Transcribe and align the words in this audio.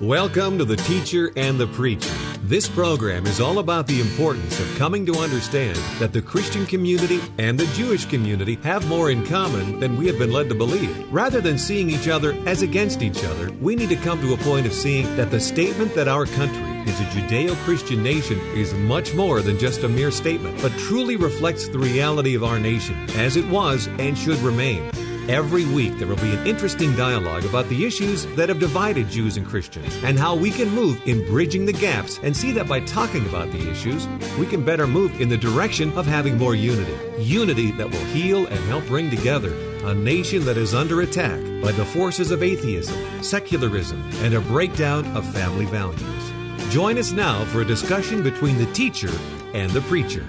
Welcome 0.00 0.56
to 0.56 0.64
The 0.64 0.76
Teacher 0.76 1.30
and 1.36 1.60
the 1.60 1.66
Preacher. 1.66 2.08
This 2.42 2.66
program 2.66 3.26
is 3.26 3.38
all 3.38 3.58
about 3.58 3.86
the 3.86 4.00
importance 4.00 4.58
of 4.58 4.78
coming 4.78 5.04
to 5.04 5.18
understand 5.18 5.76
that 5.98 6.14
the 6.14 6.22
Christian 6.22 6.64
community 6.64 7.20
and 7.36 7.60
the 7.60 7.66
Jewish 7.74 8.06
community 8.06 8.54
have 8.62 8.88
more 8.88 9.10
in 9.10 9.26
common 9.26 9.78
than 9.78 9.98
we 9.98 10.06
have 10.06 10.18
been 10.18 10.32
led 10.32 10.48
to 10.48 10.54
believe. 10.54 11.12
Rather 11.12 11.42
than 11.42 11.58
seeing 11.58 11.90
each 11.90 12.08
other 12.08 12.32
as 12.46 12.62
against 12.62 13.02
each 13.02 13.22
other, 13.24 13.52
we 13.60 13.76
need 13.76 13.90
to 13.90 13.96
come 13.96 14.18
to 14.22 14.32
a 14.32 14.38
point 14.38 14.64
of 14.64 14.72
seeing 14.72 15.04
that 15.16 15.30
the 15.30 15.38
statement 15.38 15.94
that 15.94 16.08
our 16.08 16.24
country 16.24 16.62
is 16.90 16.98
a 16.98 17.04
Judeo 17.04 17.54
Christian 17.66 18.02
nation 18.02 18.40
is 18.56 18.72
much 18.72 19.12
more 19.12 19.42
than 19.42 19.58
just 19.58 19.82
a 19.82 19.88
mere 19.90 20.10
statement, 20.10 20.62
but 20.62 20.72
truly 20.78 21.16
reflects 21.16 21.68
the 21.68 21.78
reality 21.78 22.34
of 22.34 22.42
our 22.42 22.58
nation 22.58 22.96
as 23.16 23.36
it 23.36 23.46
was 23.48 23.86
and 23.98 24.16
should 24.16 24.38
remain. 24.38 24.90
Every 25.30 25.64
week, 25.64 25.96
there 25.96 26.08
will 26.08 26.16
be 26.16 26.32
an 26.32 26.44
interesting 26.44 26.96
dialogue 26.96 27.44
about 27.44 27.68
the 27.68 27.86
issues 27.86 28.26
that 28.34 28.48
have 28.48 28.58
divided 28.58 29.08
Jews 29.08 29.36
and 29.36 29.46
Christians 29.46 29.94
and 30.02 30.18
how 30.18 30.34
we 30.34 30.50
can 30.50 30.68
move 30.70 31.00
in 31.06 31.24
bridging 31.24 31.64
the 31.64 31.72
gaps 31.72 32.18
and 32.24 32.36
see 32.36 32.50
that 32.50 32.66
by 32.66 32.80
talking 32.80 33.24
about 33.26 33.52
the 33.52 33.70
issues, 33.70 34.08
we 34.40 34.46
can 34.46 34.64
better 34.64 34.88
move 34.88 35.20
in 35.20 35.28
the 35.28 35.36
direction 35.36 35.96
of 35.96 36.04
having 36.04 36.36
more 36.36 36.56
unity. 36.56 36.96
Unity 37.22 37.70
that 37.70 37.88
will 37.88 38.04
heal 38.06 38.46
and 38.46 38.58
help 38.64 38.84
bring 38.86 39.08
together 39.08 39.54
a 39.84 39.94
nation 39.94 40.44
that 40.46 40.56
is 40.56 40.74
under 40.74 41.02
attack 41.02 41.40
by 41.62 41.70
the 41.70 41.84
forces 41.84 42.32
of 42.32 42.42
atheism, 42.42 43.22
secularism, 43.22 44.02
and 44.24 44.34
a 44.34 44.40
breakdown 44.40 45.06
of 45.16 45.24
family 45.32 45.66
values. 45.66 46.72
Join 46.72 46.98
us 46.98 47.12
now 47.12 47.44
for 47.44 47.60
a 47.60 47.64
discussion 47.64 48.24
between 48.24 48.58
the 48.58 48.72
teacher 48.72 49.12
and 49.54 49.70
the 49.70 49.82
preacher. 49.82 50.26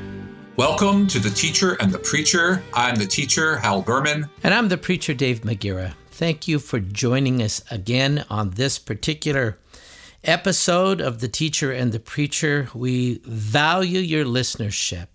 Welcome 0.62 1.08
to 1.08 1.18
The 1.18 1.32
Teacher 1.32 1.74
and 1.82 1.92
the 1.92 1.98
Preacher. 1.98 2.62
I'm 2.72 2.94
the 2.94 3.08
teacher, 3.08 3.58
Hal 3.58 3.82
Berman. 3.82 4.30
And 4.44 4.54
I'm 4.54 4.70
the 4.70 4.78
preacher, 4.78 5.16
Dave 5.16 5.44
Magira. 5.44 5.96
Thank 6.12 6.48
you 6.48 6.60
for 6.60 6.80
joining 6.80 7.42
us 7.42 7.64
again 7.72 8.26
on 8.30 8.52
this 8.52 8.78
particular 8.78 9.58
episode 10.24 11.02
of 11.02 11.18
The 11.18 11.28
Teacher 11.28 11.72
and 11.72 11.92
the 11.92 12.00
Preacher. 12.00 12.70
We 12.76 13.22
value 13.26 14.02
your 14.02 14.24
listenership. 14.24 15.08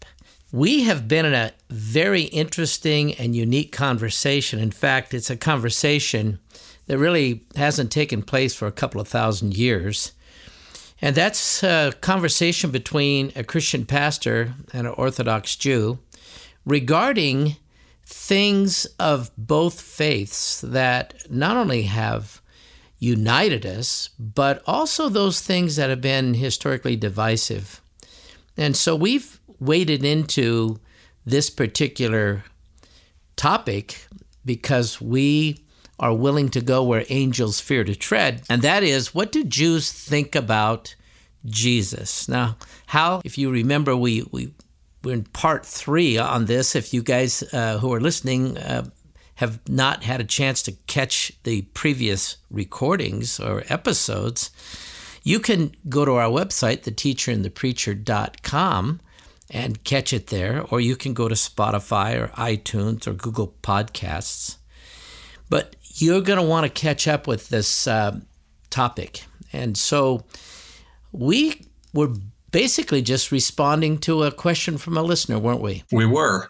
We 0.50 0.82
have 0.82 1.06
been 1.06 1.24
in 1.24 1.34
a 1.34 1.52
very 1.70 2.22
interesting 2.22 3.14
and 3.14 3.36
unique 3.36 3.70
conversation. 3.70 4.58
In 4.58 4.72
fact, 4.72 5.14
it's 5.14 5.30
a 5.30 5.36
conversation 5.36 6.40
that 6.88 6.98
really 6.98 7.44
hasn't 7.54 7.92
taken 7.92 8.22
place 8.22 8.52
for 8.52 8.66
a 8.66 8.72
couple 8.72 9.00
of 9.00 9.06
thousand 9.06 9.56
years. 9.56 10.10
And 11.00 11.14
that's 11.14 11.62
a 11.62 11.92
conversation 12.00 12.70
between 12.70 13.32
a 13.36 13.44
Christian 13.44 13.84
pastor 13.84 14.54
and 14.72 14.86
an 14.86 14.94
Orthodox 14.94 15.56
Jew 15.56 15.98
regarding 16.64 17.56
things 18.04 18.86
of 18.98 19.30
both 19.36 19.80
faiths 19.80 20.60
that 20.62 21.14
not 21.28 21.56
only 21.56 21.82
have 21.82 22.40
united 22.98 23.66
us, 23.66 24.10
but 24.18 24.62
also 24.66 25.08
those 25.08 25.40
things 25.40 25.76
that 25.76 25.90
have 25.90 26.00
been 26.00 26.34
historically 26.34 26.96
divisive. 26.96 27.82
And 28.56 28.76
so 28.76 28.96
we've 28.96 29.38
waded 29.60 30.04
into 30.04 30.78
this 31.26 31.50
particular 31.50 32.44
topic 33.36 34.06
because 34.44 35.00
we 35.00 35.65
are 35.98 36.14
willing 36.14 36.48
to 36.50 36.60
go 36.60 36.82
where 36.82 37.04
angels 37.08 37.60
fear 37.60 37.84
to 37.84 37.94
tread. 37.94 38.42
And 38.48 38.62
that 38.62 38.82
is, 38.82 39.14
what 39.14 39.32
do 39.32 39.44
Jews 39.44 39.90
think 39.90 40.34
about 40.34 40.94
Jesus? 41.44 42.28
Now, 42.28 42.56
how, 42.86 43.22
if 43.24 43.38
you 43.38 43.50
remember, 43.50 43.96
we, 43.96 44.26
we, 44.30 44.52
we're 45.02 45.14
in 45.14 45.24
part 45.24 45.64
three 45.64 46.18
on 46.18 46.46
this. 46.46 46.76
If 46.76 46.92
you 46.92 47.02
guys 47.02 47.42
uh, 47.52 47.78
who 47.78 47.92
are 47.94 48.00
listening 48.00 48.58
uh, 48.58 48.90
have 49.36 49.60
not 49.68 50.02
had 50.02 50.20
a 50.20 50.24
chance 50.24 50.62
to 50.64 50.72
catch 50.86 51.32
the 51.44 51.62
previous 51.62 52.36
recordings 52.50 53.40
or 53.40 53.64
episodes, 53.68 54.50
you 55.22 55.40
can 55.40 55.72
go 55.88 56.04
to 56.04 56.12
our 56.12 56.30
website, 56.30 56.84
theteacherandthepreacher.com, 56.84 59.00
and 59.50 59.84
catch 59.84 60.12
it 60.12 60.26
there, 60.28 60.62
or 60.70 60.80
you 60.80 60.96
can 60.96 61.14
go 61.14 61.28
to 61.28 61.34
Spotify 61.34 62.20
or 62.20 62.28
iTunes 62.28 63.06
or 63.06 63.12
Google 63.12 63.54
Podcasts. 63.62 64.56
But 65.48 65.75
you're 66.00 66.20
going 66.20 66.38
to 66.38 66.44
want 66.44 66.64
to 66.64 66.70
catch 66.70 67.08
up 67.08 67.26
with 67.26 67.48
this 67.48 67.86
uh, 67.86 68.20
topic. 68.70 69.24
And 69.52 69.76
so 69.76 70.24
we 71.12 71.62
were 71.92 72.12
basically 72.50 73.02
just 73.02 73.32
responding 73.32 73.98
to 73.98 74.22
a 74.22 74.30
question 74.30 74.78
from 74.78 74.96
a 74.96 75.02
listener, 75.02 75.38
weren't 75.38 75.60
we? 75.60 75.84
We 75.92 76.06
were. 76.06 76.48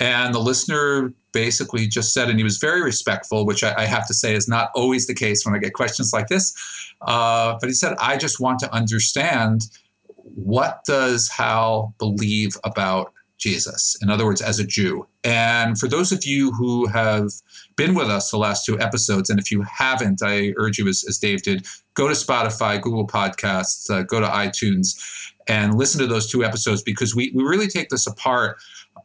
And 0.00 0.34
the 0.34 0.38
listener 0.38 1.12
basically 1.32 1.86
just 1.86 2.12
said, 2.12 2.28
and 2.28 2.38
he 2.38 2.44
was 2.44 2.58
very 2.58 2.82
respectful, 2.82 3.46
which 3.46 3.64
I, 3.64 3.74
I 3.78 3.84
have 3.86 4.06
to 4.08 4.14
say 4.14 4.34
is 4.34 4.48
not 4.48 4.70
always 4.74 5.06
the 5.06 5.14
case 5.14 5.44
when 5.44 5.54
I 5.54 5.58
get 5.58 5.72
questions 5.72 6.12
like 6.12 6.28
this. 6.28 6.54
Uh, 7.02 7.56
but 7.60 7.68
he 7.68 7.74
said, 7.74 7.96
I 8.00 8.16
just 8.16 8.40
want 8.40 8.58
to 8.60 8.72
understand 8.72 9.66
what 10.16 10.84
does 10.86 11.28
Hal 11.28 11.94
believe 11.98 12.56
about 12.64 13.12
Jesus? 13.42 13.96
In 14.00 14.08
other 14.08 14.24
words, 14.24 14.40
as 14.40 14.60
a 14.60 14.64
Jew. 14.64 15.06
And 15.24 15.76
for 15.78 15.88
those 15.88 16.12
of 16.12 16.24
you 16.24 16.52
who 16.52 16.86
have 16.86 17.30
been 17.76 17.94
with 17.94 18.08
us 18.08 18.30
the 18.30 18.38
last 18.38 18.64
two 18.64 18.78
episodes, 18.78 19.30
and 19.30 19.40
if 19.40 19.50
you 19.50 19.62
haven't, 19.62 20.22
I 20.22 20.52
urge 20.56 20.78
you, 20.78 20.86
as, 20.88 21.04
as 21.08 21.18
Dave 21.18 21.42
did, 21.42 21.66
go 21.94 22.06
to 22.06 22.14
Spotify, 22.14 22.80
Google 22.80 23.06
Podcasts, 23.06 23.90
uh, 23.90 24.02
go 24.02 24.20
to 24.20 24.26
iTunes, 24.26 25.00
and 25.48 25.76
listen 25.76 26.00
to 26.00 26.06
those 26.06 26.30
two 26.30 26.44
episodes 26.44 26.82
because 26.82 27.16
we, 27.16 27.32
we 27.34 27.42
really 27.42 27.66
take 27.66 27.88
this 27.88 28.06
apart. 28.06 28.58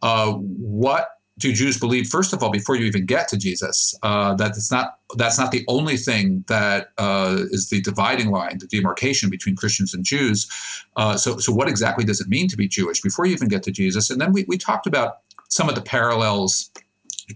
Uh, 0.03 0.33
what 0.33 1.16
do 1.37 1.53
Jews 1.53 1.79
believe? 1.79 2.07
First 2.07 2.33
of 2.33 2.41
all, 2.41 2.49
before 2.49 2.75
you 2.75 2.85
even 2.85 3.05
get 3.05 3.27
to 3.29 3.37
Jesus, 3.37 3.93
uh, 4.01 4.33
that 4.35 4.51
it's 4.51 4.71
not 4.71 4.97
that's 5.15 5.37
not 5.37 5.51
the 5.51 5.63
only 5.67 5.95
thing 5.95 6.43
that 6.47 6.89
uh, 6.97 7.37
is 7.51 7.69
the 7.69 7.81
dividing 7.81 8.31
line, 8.31 8.57
the 8.57 8.67
demarcation 8.67 9.29
between 9.29 9.55
Christians 9.55 9.93
and 9.93 10.03
Jews. 10.03 10.49
Uh, 10.95 11.15
so, 11.15 11.37
so 11.37 11.53
what 11.53 11.69
exactly 11.69 12.03
does 12.03 12.19
it 12.19 12.27
mean 12.27 12.47
to 12.49 12.57
be 12.57 12.67
Jewish 12.67 13.01
before 13.01 13.25
you 13.25 13.33
even 13.33 13.47
get 13.47 13.63
to 13.63 13.71
Jesus? 13.71 14.09
And 14.09 14.19
then 14.19 14.33
we, 14.33 14.45
we 14.47 14.57
talked 14.57 14.87
about 14.87 15.19
some 15.47 15.69
of 15.69 15.75
the 15.75 15.81
parallels 15.81 16.71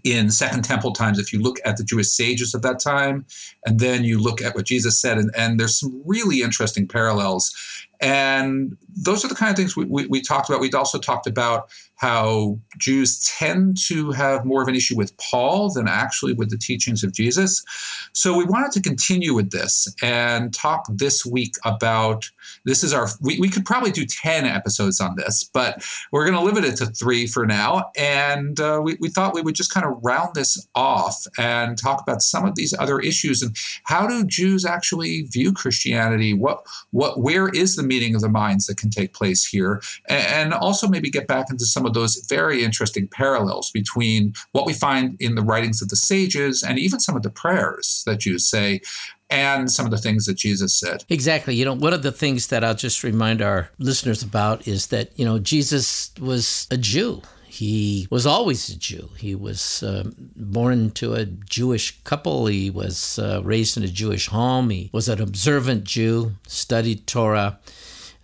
in 0.03 0.31
Second 0.31 0.63
Temple 0.63 0.93
times, 0.93 1.19
if 1.19 1.33
you 1.33 1.41
look 1.41 1.59
at 1.65 1.77
the 1.77 1.83
Jewish 1.83 2.09
sages 2.09 2.53
of 2.53 2.61
that 2.61 2.79
time, 2.79 3.25
and 3.65 3.79
then 3.79 4.03
you 4.03 4.19
look 4.19 4.41
at 4.41 4.55
what 4.55 4.65
Jesus 4.65 4.99
said, 4.99 5.17
and, 5.17 5.31
and 5.35 5.59
there's 5.59 5.75
some 5.75 6.01
really 6.05 6.41
interesting 6.41 6.87
parallels. 6.87 7.53
And 7.99 8.77
those 8.95 9.23
are 9.23 9.27
the 9.27 9.35
kind 9.35 9.51
of 9.51 9.57
things 9.57 9.75
we, 9.75 9.85
we, 9.85 10.07
we 10.07 10.21
talked 10.21 10.49
about. 10.49 10.61
We 10.61 10.71
also 10.71 10.97
talked 10.97 11.27
about 11.27 11.69
how 12.01 12.57
Jews 12.79 13.23
tend 13.37 13.77
to 13.85 14.09
have 14.09 14.43
more 14.43 14.63
of 14.63 14.67
an 14.67 14.73
issue 14.73 14.97
with 14.97 15.15
Paul 15.17 15.71
than 15.71 15.87
actually 15.87 16.33
with 16.33 16.49
the 16.49 16.57
teachings 16.57 17.03
of 17.03 17.13
Jesus. 17.13 17.63
So 18.13 18.35
we 18.35 18.43
wanted 18.43 18.71
to 18.71 18.81
continue 18.81 19.35
with 19.35 19.51
this 19.51 19.87
and 20.01 20.51
talk 20.51 20.85
this 20.89 21.23
week 21.23 21.53
about 21.63 22.27
this 22.65 22.83
is 22.83 22.91
our, 22.91 23.07
we, 23.21 23.39
we 23.39 23.49
could 23.49 23.65
probably 23.65 23.91
do 23.91 24.03
10 24.03 24.45
episodes 24.45 24.99
on 24.99 25.15
this, 25.15 25.47
but 25.53 25.85
we're 26.11 26.25
going 26.25 26.37
to 26.37 26.43
limit 26.43 26.65
it 26.65 26.75
to 26.77 26.87
three 26.87 27.27
for 27.27 27.45
now. 27.45 27.91
And 27.95 28.59
uh, 28.59 28.81
we, 28.83 28.97
we 28.99 29.09
thought 29.09 29.35
we 29.35 29.43
would 29.43 29.53
just 29.53 29.71
kind 29.71 29.85
of 29.85 29.99
round 30.01 30.33
this 30.33 30.67
off 30.73 31.23
and 31.37 31.77
talk 31.77 32.01
about 32.01 32.23
some 32.23 32.45
of 32.45 32.55
these 32.55 32.73
other 32.79 32.99
issues 32.99 33.43
and 33.43 33.55
how 33.83 34.07
do 34.07 34.25
Jews 34.25 34.65
actually 34.65 35.21
view 35.23 35.53
Christianity? 35.53 36.33
What, 36.33 36.65
what, 36.89 37.19
where 37.19 37.49
is 37.49 37.75
the 37.75 37.83
meeting 37.83 38.15
of 38.15 38.21
the 38.21 38.29
minds 38.29 38.65
that 38.65 38.77
can 38.77 38.89
take 38.89 39.13
place 39.13 39.45
here? 39.45 39.83
And 40.09 40.51
also 40.51 40.87
maybe 40.87 41.11
get 41.11 41.27
back 41.27 41.51
into 41.51 41.65
some 41.65 41.85
of 41.85 41.90
those 41.91 42.25
very 42.29 42.63
interesting 42.63 43.07
parallels 43.07 43.71
between 43.71 44.33
what 44.51 44.65
we 44.65 44.73
find 44.73 45.17
in 45.19 45.35
the 45.35 45.43
writings 45.43 45.81
of 45.81 45.89
the 45.89 45.95
sages 45.95 46.63
and 46.63 46.79
even 46.79 46.99
some 46.99 47.15
of 47.15 47.23
the 47.23 47.29
prayers 47.29 48.03
that 48.05 48.19
Jews 48.19 48.49
say 48.49 48.81
and 49.29 49.71
some 49.71 49.85
of 49.85 49.91
the 49.91 49.97
things 49.97 50.25
that 50.25 50.35
Jesus 50.35 50.77
said. 50.77 51.05
Exactly. 51.09 51.55
You 51.55 51.65
know, 51.65 51.73
one 51.73 51.93
of 51.93 52.03
the 52.03 52.11
things 52.11 52.47
that 52.47 52.63
I'll 52.63 52.75
just 52.75 53.03
remind 53.03 53.41
our 53.41 53.69
listeners 53.79 54.21
about 54.21 54.67
is 54.67 54.87
that, 54.87 55.17
you 55.17 55.25
know, 55.25 55.39
Jesus 55.39 56.11
was 56.19 56.67
a 56.69 56.77
Jew. 56.77 57.21
He 57.45 58.07
was 58.09 58.25
always 58.25 58.69
a 58.69 58.77
Jew. 58.77 59.09
He 59.17 59.35
was 59.35 59.83
uh, 59.83 60.09
born 60.35 60.91
to 60.91 61.13
a 61.13 61.25
Jewish 61.25 62.01
couple. 62.03 62.47
He 62.47 62.69
was 62.69 63.19
uh, 63.19 63.41
raised 63.43 63.75
in 63.77 63.83
a 63.83 63.87
Jewish 63.87 64.27
home. 64.27 64.69
He 64.69 64.89
was 64.93 65.09
an 65.09 65.21
observant 65.21 65.83
Jew, 65.83 66.33
studied 66.47 67.07
Torah. 67.07 67.59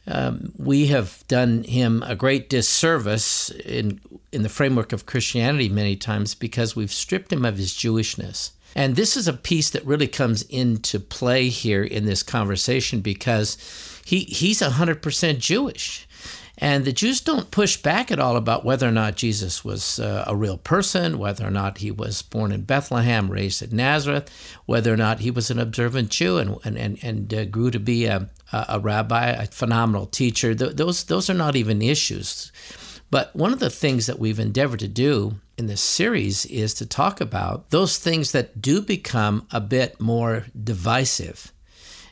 Um, 0.07 0.53
we 0.57 0.87
have 0.87 1.23
done 1.27 1.63
him 1.63 2.01
a 2.03 2.15
great 2.15 2.49
disservice 2.49 3.49
in 3.49 3.99
in 4.31 4.43
the 4.43 4.49
framework 4.49 4.93
of 4.93 5.05
Christianity 5.05 5.69
many 5.69 5.95
times 5.95 6.35
because 6.35 6.75
we've 6.75 6.91
stripped 6.91 7.31
him 7.31 7.45
of 7.45 7.57
his 7.57 7.73
Jewishness. 7.73 8.51
And 8.75 8.95
this 8.95 9.17
is 9.17 9.27
a 9.27 9.33
piece 9.33 9.69
that 9.71 9.85
really 9.85 10.07
comes 10.07 10.43
into 10.43 10.99
play 10.99 11.49
here 11.49 11.83
in 11.83 12.05
this 12.05 12.21
conversation 12.21 13.01
because 13.01 13.57
he, 14.05 14.19
he's 14.19 14.61
100% 14.61 15.39
Jewish. 15.39 16.07
And 16.59 16.85
the 16.85 16.91
Jews 16.91 17.21
don't 17.21 17.51
push 17.51 17.77
back 17.77 18.11
at 18.11 18.19
all 18.19 18.35
about 18.35 18.65
whether 18.65 18.87
or 18.87 18.91
not 18.91 19.15
Jesus 19.15 19.63
was 19.63 19.99
uh, 19.99 20.23
a 20.27 20.35
real 20.35 20.57
person, 20.57 21.19
whether 21.19 21.45
or 21.45 21.51
not 21.51 21.79
he 21.79 21.91
was 21.91 22.21
born 22.21 22.51
in 22.51 22.63
Bethlehem, 22.63 23.31
raised 23.31 23.61
at 23.61 23.71
Nazareth, 23.71 24.29
whether 24.65 24.91
or 24.91 24.97
not 24.97 25.19
he 25.19 25.31
was 25.31 25.51
an 25.51 25.59
observant 25.59 26.09
Jew 26.09 26.37
and, 26.37 26.57
and, 26.63 26.77
and, 26.77 26.99
and 27.03 27.33
uh, 27.33 27.45
grew 27.45 27.69
to 27.69 27.79
be 27.79 28.05
a, 28.05 28.29
a 28.51 28.79
rabbi, 28.79 29.27
a 29.27 29.47
phenomenal 29.47 30.05
teacher. 30.05 30.55
Th- 30.55 30.73
those, 30.73 31.03
those 31.05 31.29
are 31.29 31.33
not 31.33 31.55
even 31.55 31.81
issues. 31.81 32.51
But 33.09 33.35
one 33.35 33.53
of 33.53 33.59
the 33.59 33.69
things 33.69 34.05
that 34.05 34.19
we've 34.19 34.39
endeavored 34.39 34.79
to 34.79 34.87
do 34.87 35.35
in 35.57 35.67
this 35.67 35.81
series 35.81 36.45
is 36.45 36.73
to 36.75 36.85
talk 36.85 37.21
about 37.21 37.69
those 37.69 37.97
things 37.97 38.31
that 38.31 38.61
do 38.61 38.81
become 38.81 39.47
a 39.51 39.61
bit 39.61 39.99
more 39.99 40.45
divisive. 40.61 41.51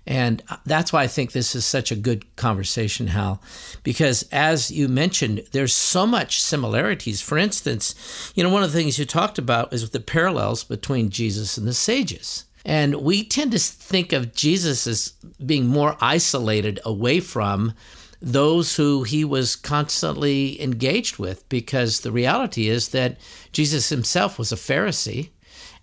And 0.08 0.44
uh, 0.50 0.58
that's 0.66 0.94
why 0.94 1.04
I 1.04 1.08
think 1.08 1.32
this 1.32 1.56
is 1.56 1.66
such 1.66 1.92
a 1.92 1.96
good 1.96 2.36
conversation, 2.36 3.08
Hal, 3.08 3.42
because 3.84 4.24
as 4.32 4.70
you 4.70 4.88
mentioned, 4.88 5.44
there's 5.52 5.74
so 5.74 6.06
much 6.06 6.42
similarities. 6.42 7.22
For 7.22 7.38
instance, 7.38 8.32
you 8.36 8.44
know, 8.44 8.50
one 8.50 8.64
of 8.64 8.72
the 8.72 8.78
things 8.78 9.00
you 9.00 9.06
talked 9.06 9.40
about 9.40 9.74
is 9.74 9.90
the 9.90 10.00
parallels 10.00 10.64
between 10.64 11.10
Jesus 11.10 11.58
and 11.58 11.68
the 11.68 11.74
sages. 11.74 12.46
And 12.66 12.96
we 12.96 13.24
tend 13.24 13.52
to 13.52 13.60
think 13.60 14.12
of 14.12 14.34
Jesus 14.34 14.88
as 14.88 15.14
being 15.46 15.68
more 15.68 15.96
isolated 16.02 16.80
away 16.84 17.20
from 17.20 17.74
those 18.22 18.76
who 18.76 19.04
he 19.04 19.24
was 19.24 19.56
constantly 19.56 20.60
engaged 20.60 21.20
with, 21.20 21.48
because 21.48 22.00
the 22.00 22.12
reality 22.12 22.68
is 22.68 22.90
that 22.90 23.18
Jesus 23.52 23.90
himself 23.90 24.40
was 24.40 24.52
a 24.52 24.56
Pharisee. 24.56 25.30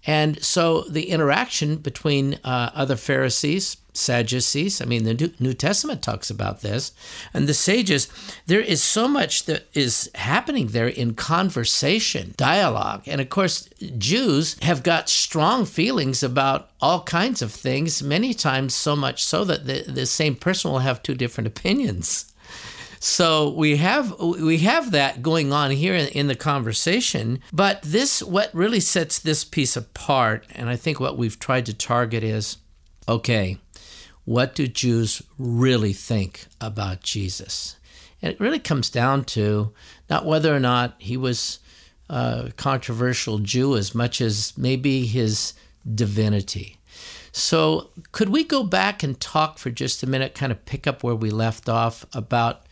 And 0.07 0.43
so 0.43 0.83
the 0.83 1.11
interaction 1.11 1.77
between 1.77 2.39
uh, 2.43 2.71
other 2.75 2.97
Pharisees, 2.97 3.77
Sadducees, 3.95 4.81
I 4.81 4.87
mean, 4.87 5.05
the 5.05 5.33
New 5.39 5.53
Testament 5.53 6.03
talks 6.03 6.31
about 6.31 6.63
this, 6.63 6.93
and 7.35 7.47
the 7.47 7.55
sages, 7.55 8.09
there 8.47 8.61
is 8.61 8.83
so 8.83 9.07
much 9.07 9.45
that 9.45 9.69
is 9.75 10.11
happening 10.15 10.69
there 10.69 10.89
in 10.89 11.15
conversation, 11.15 12.35
dialogue. 12.37 13.03
And 13.07 13.21
of 13.21 13.29
course, 13.29 13.69
Jews 13.99 14.57
have 14.63 14.83
got 14.83 15.11
strong 15.11 15.67
feelings 15.67 16.23
about 16.23 16.71
all 16.81 17.03
kinds 17.03 17.43
of 17.43 17.53
things, 17.53 18.03
many 18.03 18.33
times 18.33 18.75
so 18.75 18.97
much 18.97 19.23
so 19.23 19.45
that 19.45 19.67
the, 19.67 19.85
the 19.87 20.07
same 20.07 20.37
person 20.37 20.71
will 20.71 20.79
have 20.81 21.03
two 21.03 21.15
different 21.15 21.47
opinions. 21.47 22.32
So 23.05 23.49
we 23.49 23.79
have 23.79 24.17
we 24.21 24.59
have 24.59 24.93
that 24.93 25.23
going 25.23 25.53
on 25.53 25.73
here 25.73 25.93
in, 25.93 26.07
in 26.11 26.29
the 26.29 26.37
conversation, 26.37 27.41
but 27.53 27.83
this 27.83 28.23
what 28.23 28.55
really 28.55 28.79
sets 28.79 29.19
this 29.19 29.43
piece 29.43 29.77
apart, 29.77 30.47
and 30.55 30.71
I 30.71 30.77
think 30.77 31.01
what 31.01 31.19
we've 31.19 31.37
tried 31.37 31.67
to 31.67 31.75
target 31.75 32.23
is, 32.23 32.59
okay, 33.09 33.59
what 34.25 34.55
do 34.55 34.69
Jews 34.69 35.21
really 35.37 35.93
think 35.93 36.47
about 36.61 37.03
Jesus? 37.03 37.75
And 38.23 38.33
it 38.33 38.39
really 38.39 38.61
comes 38.61 38.89
down 38.89 39.25
to 39.25 39.73
not 40.09 40.25
whether 40.25 40.55
or 40.55 40.61
not 40.61 40.95
he 40.99 41.17
was 41.17 41.59
a 42.09 42.53
controversial 42.57 43.41
Jew 43.41 43.77
as 43.77 43.97
much 43.97 44.21
as 44.21 44.57
maybe 44.57 45.07
his 45.07 45.55
divinity. 45.93 46.79
So, 47.33 47.91
could 48.13 48.29
we 48.29 48.45
go 48.45 48.63
back 48.63 49.03
and 49.03 49.19
talk 49.19 49.59
for 49.59 49.71
just 49.71 50.05
a 50.05 50.07
minute, 50.07 50.35
kind 50.37 50.53
of 50.53 50.65
pick 50.67 50.87
up 50.87 51.03
where 51.03 51.17
we 51.17 51.31
left 51.31 51.69
off 51.69 52.07
about 52.13 52.67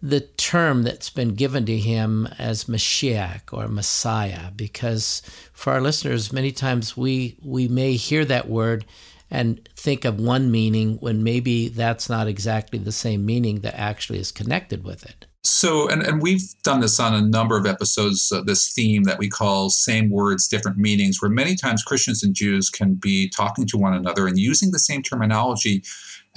the 0.00 0.20
term 0.20 0.82
that's 0.82 1.10
been 1.10 1.34
given 1.34 1.66
to 1.66 1.76
him 1.76 2.28
as 2.38 2.64
Mashiach 2.64 3.52
or 3.52 3.68
Messiah, 3.68 4.50
because 4.54 5.22
for 5.52 5.72
our 5.72 5.80
listeners, 5.80 6.32
many 6.32 6.52
times 6.52 6.96
we, 6.96 7.36
we 7.42 7.68
may 7.68 7.94
hear 7.94 8.24
that 8.24 8.48
word 8.48 8.84
and 9.30 9.68
think 9.74 10.04
of 10.04 10.18
one 10.20 10.50
meaning 10.50 10.96
when 11.00 11.22
maybe 11.22 11.68
that's 11.68 12.08
not 12.08 12.28
exactly 12.28 12.78
the 12.78 12.92
same 12.92 13.26
meaning 13.26 13.60
that 13.60 13.78
actually 13.78 14.18
is 14.18 14.32
connected 14.32 14.84
with 14.84 15.04
it. 15.04 15.26
So, 15.44 15.88
and, 15.88 16.02
and 16.02 16.20
we've 16.20 16.42
done 16.62 16.80
this 16.80 16.98
on 16.98 17.14
a 17.14 17.20
number 17.20 17.56
of 17.56 17.64
episodes, 17.64 18.32
uh, 18.32 18.42
this 18.42 18.72
theme 18.72 19.04
that 19.04 19.18
we 19.18 19.28
call 19.28 19.70
same 19.70 20.10
words, 20.10 20.48
different 20.48 20.78
meanings, 20.78 21.22
where 21.22 21.30
many 21.30 21.54
times 21.54 21.82
Christians 21.82 22.22
and 22.22 22.34
Jews 22.34 22.70
can 22.70 22.94
be 22.94 23.28
talking 23.28 23.66
to 23.68 23.78
one 23.78 23.94
another 23.94 24.26
and 24.26 24.38
using 24.38 24.72
the 24.72 24.78
same 24.78 25.02
terminology 25.02 25.82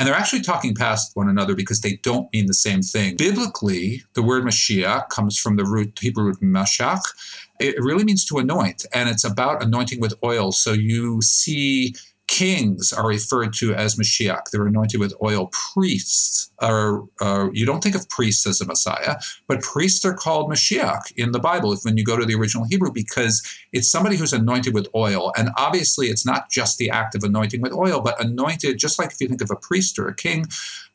and 0.01 0.07
they're 0.07 0.15
actually 0.15 0.42
talking 0.42 0.74
past 0.74 1.12
one 1.15 1.30
another 1.30 1.53
because 1.53 1.81
they 1.81 1.98
don't 1.98 2.27
mean 2.33 2.48
the 2.48 2.56
same 2.56 2.81
thing. 2.81 3.15
Biblically, 3.18 4.01
the 4.15 4.24
word 4.24 4.44
Mashiach 4.44 5.09
comes 5.09 5.38
from 5.38 5.57
the 5.57 5.63
root 5.63 6.00
Hebrew 6.01 6.24
root 6.24 6.42
mashach. 6.42 7.03
It 7.59 7.75
really 7.77 8.03
means 8.03 8.25
to 8.25 8.39
anoint, 8.39 8.83
and 8.95 9.07
it's 9.07 9.24
about 9.24 9.62
anointing 9.62 10.00
with 10.00 10.15
oil. 10.24 10.53
So 10.53 10.74
you 10.74 11.21
see 11.21 11.94
kings 12.31 12.94
are 12.94 13.07
referred 13.07 13.51
to 13.51 13.75
as 13.75 13.95
Mashiach. 13.95 14.44
They're 14.51 14.66
anointed 14.66 15.01
with 15.01 15.13
oil. 15.22 15.51
Priests 15.74 16.50
are, 16.60 17.04
uh, 17.19 17.50
you 17.51 17.66
don't 17.66 17.83
think 17.83 17.94
of 17.94 18.07
priests 18.10 18.48
as 18.48 18.62
a 18.62 18.66
Messiah, 18.66 19.18
but 19.50 19.62
priests 19.62 20.06
are 20.06 20.13
called 20.13 20.50
Mashiach 20.50 21.12
in 21.18 21.33
the 21.33 21.39
Bible 21.39 21.74
if, 21.74 21.81
when 21.83 21.98
you 21.98 22.06
go 22.06 22.16
to 22.16 22.25
the 22.25 22.36
original 22.36 22.66
Hebrew 22.69 22.89
because 22.94 23.44
it's 23.74 23.92
somebody 23.92 24.16
who's 24.16 24.31
anointed 24.31 24.74
with 24.74 24.88
oil. 24.95 25.33
And 25.38 25.50
obviously, 25.57 26.07
it's 26.07 26.25
not 26.25 26.50
just 26.50 26.78
the 26.78 26.89
act 26.89 27.16
of 27.16 27.24
anointing 27.24 27.60
with 27.60 27.74
oil, 27.74 28.00
but 28.00 28.24
anointed, 28.24 28.80
just 28.80 28.98
like 28.98 29.12
if 29.12 29.19
you 29.19 29.27
think 29.27 29.42
of 29.42 29.51
a 29.51 29.57
priest 29.57 30.00
or 30.00 30.07
a 30.07 30.16
king, 30.16 30.45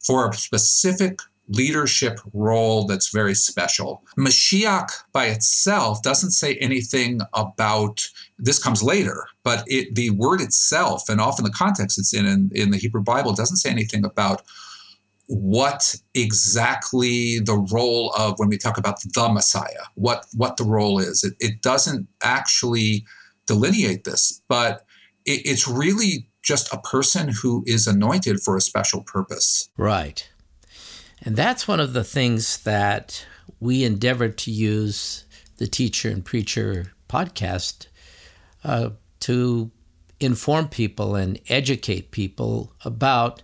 for 0.06 0.31
a 0.31 0.32
specific 0.32 1.21
leadership 1.48 2.19
role 2.32 2.87
that's 2.87 3.10
very 3.12 3.34
special. 3.34 4.02
Mashiach 4.19 4.90
by 5.12 5.26
itself 5.26 6.02
doesn't 6.02 6.32
say 6.32 6.56
anything 6.56 7.20
about 7.34 8.08
this 8.38 8.62
comes 8.62 8.82
later, 8.82 9.26
but 9.44 9.64
it, 9.66 9.94
the 9.94 10.10
word 10.10 10.40
itself, 10.40 11.08
and 11.08 11.20
often 11.20 11.44
the 11.44 11.50
context 11.50 11.98
it's 11.98 12.12
in, 12.12 12.26
in 12.26 12.50
in 12.54 12.70
the 12.70 12.78
Hebrew 12.78 13.02
Bible, 13.02 13.32
doesn't 13.32 13.58
say 13.58 13.70
anything 13.70 14.04
about 14.04 14.43
what 15.28 15.96
exactly 16.14 17.40
the 17.40 17.66
role 17.72 18.12
of 18.16 18.38
when 18.38 18.48
we 18.48 18.58
talk 18.58 18.78
about 18.78 19.00
the 19.00 19.28
Messiah, 19.28 19.84
what 19.94 20.26
what 20.34 20.56
the 20.56 20.64
role 20.64 20.98
is. 20.98 21.25
It, 21.25 21.34
it 21.40 21.62
doesn't 21.62 22.08
actually 22.22 23.04
delineate 23.46 24.04
this, 24.04 24.43
but 24.48 24.84
it, 25.25 25.43
it's 25.44 25.66
really 25.66 26.28
just 26.43 26.72
a 26.72 26.78
person 26.78 27.32
who 27.43 27.64
is 27.66 27.87
anointed 27.87 28.40
for 28.40 28.56
a 28.56 28.60
special 28.60 29.02
purpose. 29.02 29.69
Right. 29.76 30.28
And 31.23 31.37
that's 31.37 31.67
one 31.67 31.81
of 31.81 31.93
the 31.93 32.05
things 32.05 32.59
that 32.59 33.27
we 33.59 33.85
endeavor 33.85 34.29
to 34.29 34.51
use 34.51 35.25
the 35.57 35.67
Teacher 35.67 36.11
and 36.11 36.25
Preacher 36.25 36.93
podcast 37.09 37.87
uh, 38.65 38.91
to 39.21 39.71
inform 40.21 40.69
people 40.69 41.15
and 41.15 41.41
educate 41.49 42.11
people 42.11 42.73
about 42.85 43.43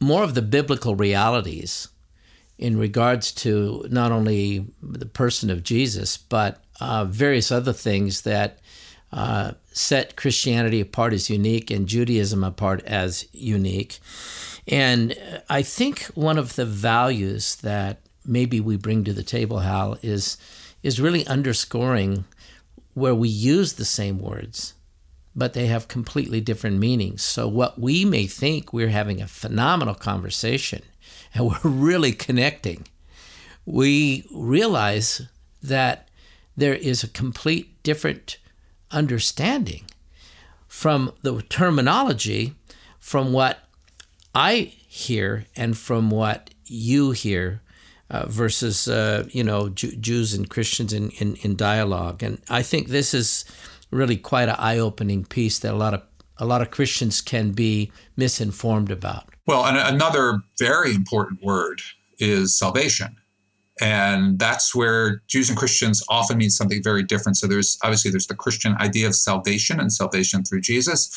more 0.00 0.22
of 0.22 0.34
the 0.34 0.42
biblical 0.42 0.94
realities 0.96 1.88
in 2.58 2.78
regards 2.78 3.32
to 3.32 3.86
not 3.90 4.12
only 4.12 4.66
the 4.82 5.06
person 5.06 5.50
of 5.50 5.62
Jesus, 5.62 6.16
but 6.16 6.62
uh, 6.80 7.04
various 7.04 7.50
other 7.50 7.72
things 7.72 8.22
that 8.22 8.58
uh, 9.12 9.52
set 9.72 10.16
Christianity 10.16 10.80
apart 10.80 11.12
as 11.12 11.28
unique 11.28 11.70
and 11.70 11.86
Judaism 11.86 12.44
apart 12.44 12.82
as 12.84 13.26
unique. 13.32 13.98
And 14.68 15.16
I 15.48 15.62
think 15.62 16.04
one 16.14 16.38
of 16.38 16.56
the 16.56 16.66
values 16.66 17.56
that 17.56 17.98
maybe 18.24 18.60
we 18.60 18.76
bring 18.76 19.04
to 19.04 19.12
the 19.12 19.22
table, 19.22 19.60
Hal, 19.60 19.98
is 20.02 20.36
is 20.82 21.00
really 21.00 21.26
underscoring 21.26 22.24
where 22.94 23.14
we 23.14 23.28
use 23.28 23.74
the 23.74 23.84
same 23.84 24.18
words, 24.18 24.74
but 25.34 25.52
they 25.52 25.66
have 25.66 25.86
completely 25.86 26.40
different 26.40 26.78
meanings. 26.78 27.22
So 27.22 27.46
what 27.46 27.78
we 27.78 28.04
may 28.04 28.26
think 28.26 28.72
we're 28.72 28.88
having 28.88 29.20
a 29.20 29.28
phenomenal 29.28 29.94
conversation 29.94 30.82
and 31.34 31.46
we're 31.46 31.70
really 31.70 32.12
connecting, 32.12 32.86
we 33.64 34.26
realize 34.32 35.22
that 35.62 36.08
there 36.56 36.74
is 36.74 37.02
a 37.02 37.08
complete 37.08 37.82
different 37.82 38.38
understanding 38.90 39.84
from 40.68 41.12
the 41.22 41.42
terminology 41.42 42.54
from 42.98 43.32
what 43.32 43.68
I 44.34 44.72
hear 44.86 45.46
and 45.56 45.76
from 45.76 46.10
what 46.10 46.50
you 46.66 47.10
hear 47.10 47.60
uh, 48.10 48.26
versus 48.28 48.88
uh, 48.88 49.26
you 49.30 49.44
know 49.44 49.68
Jew- 49.68 49.96
Jews 49.96 50.34
and 50.34 50.48
Christians 50.48 50.92
in, 50.92 51.10
in, 51.10 51.36
in 51.36 51.56
dialogue. 51.56 52.22
And 52.22 52.40
I 52.48 52.62
think 52.62 52.88
this 52.88 53.14
is 53.14 53.44
really 53.90 54.16
quite 54.16 54.48
an 54.48 54.56
eye-opening 54.58 55.24
piece 55.24 55.58
that 55.60 55.72
a 55.72 55.76
lot 55.76 55.94
of 55.94 56.02
a 56.38 56.46
lot 56.46 56.62
of 56.62 56.70
Christians 56.70 57.20
can 57.20 57.52
be 57.52 57.92
misinformed 58.16 58.90
about. 58.90 59.28
Well, 59.46 59.64
and 59.66 59.76
another 59.76 60.40
very 60.58 60.94
important 60.94 61.42
word 61.42 61.82
is 62.18 62.56
salvation. 62.56 63.16
And 63.80 64.38
that's 64.38 64.74
where 64.74 65.22
Jews 65.28 65.48
and 65.48 65.58
Christians 65.58 66.02
often 66.08 66.38
mean 66.38 66.50
something 66.50 66.82
very 66.82 67.02
different. 67.02 67.36
So 67.36 67.46
there's 67.46 67.78
obviously 67.82 68.10
there's 68.10 68.26
the 68.26 68.34
Christian 68.34 68.76
idea 68.80 69.06
of 69.06 69.14
salvation 69.14 69.80
and 69.80 69.92
salvation 69.92 70.44
through 70.44 70.60
Jesus. 70.60 71.10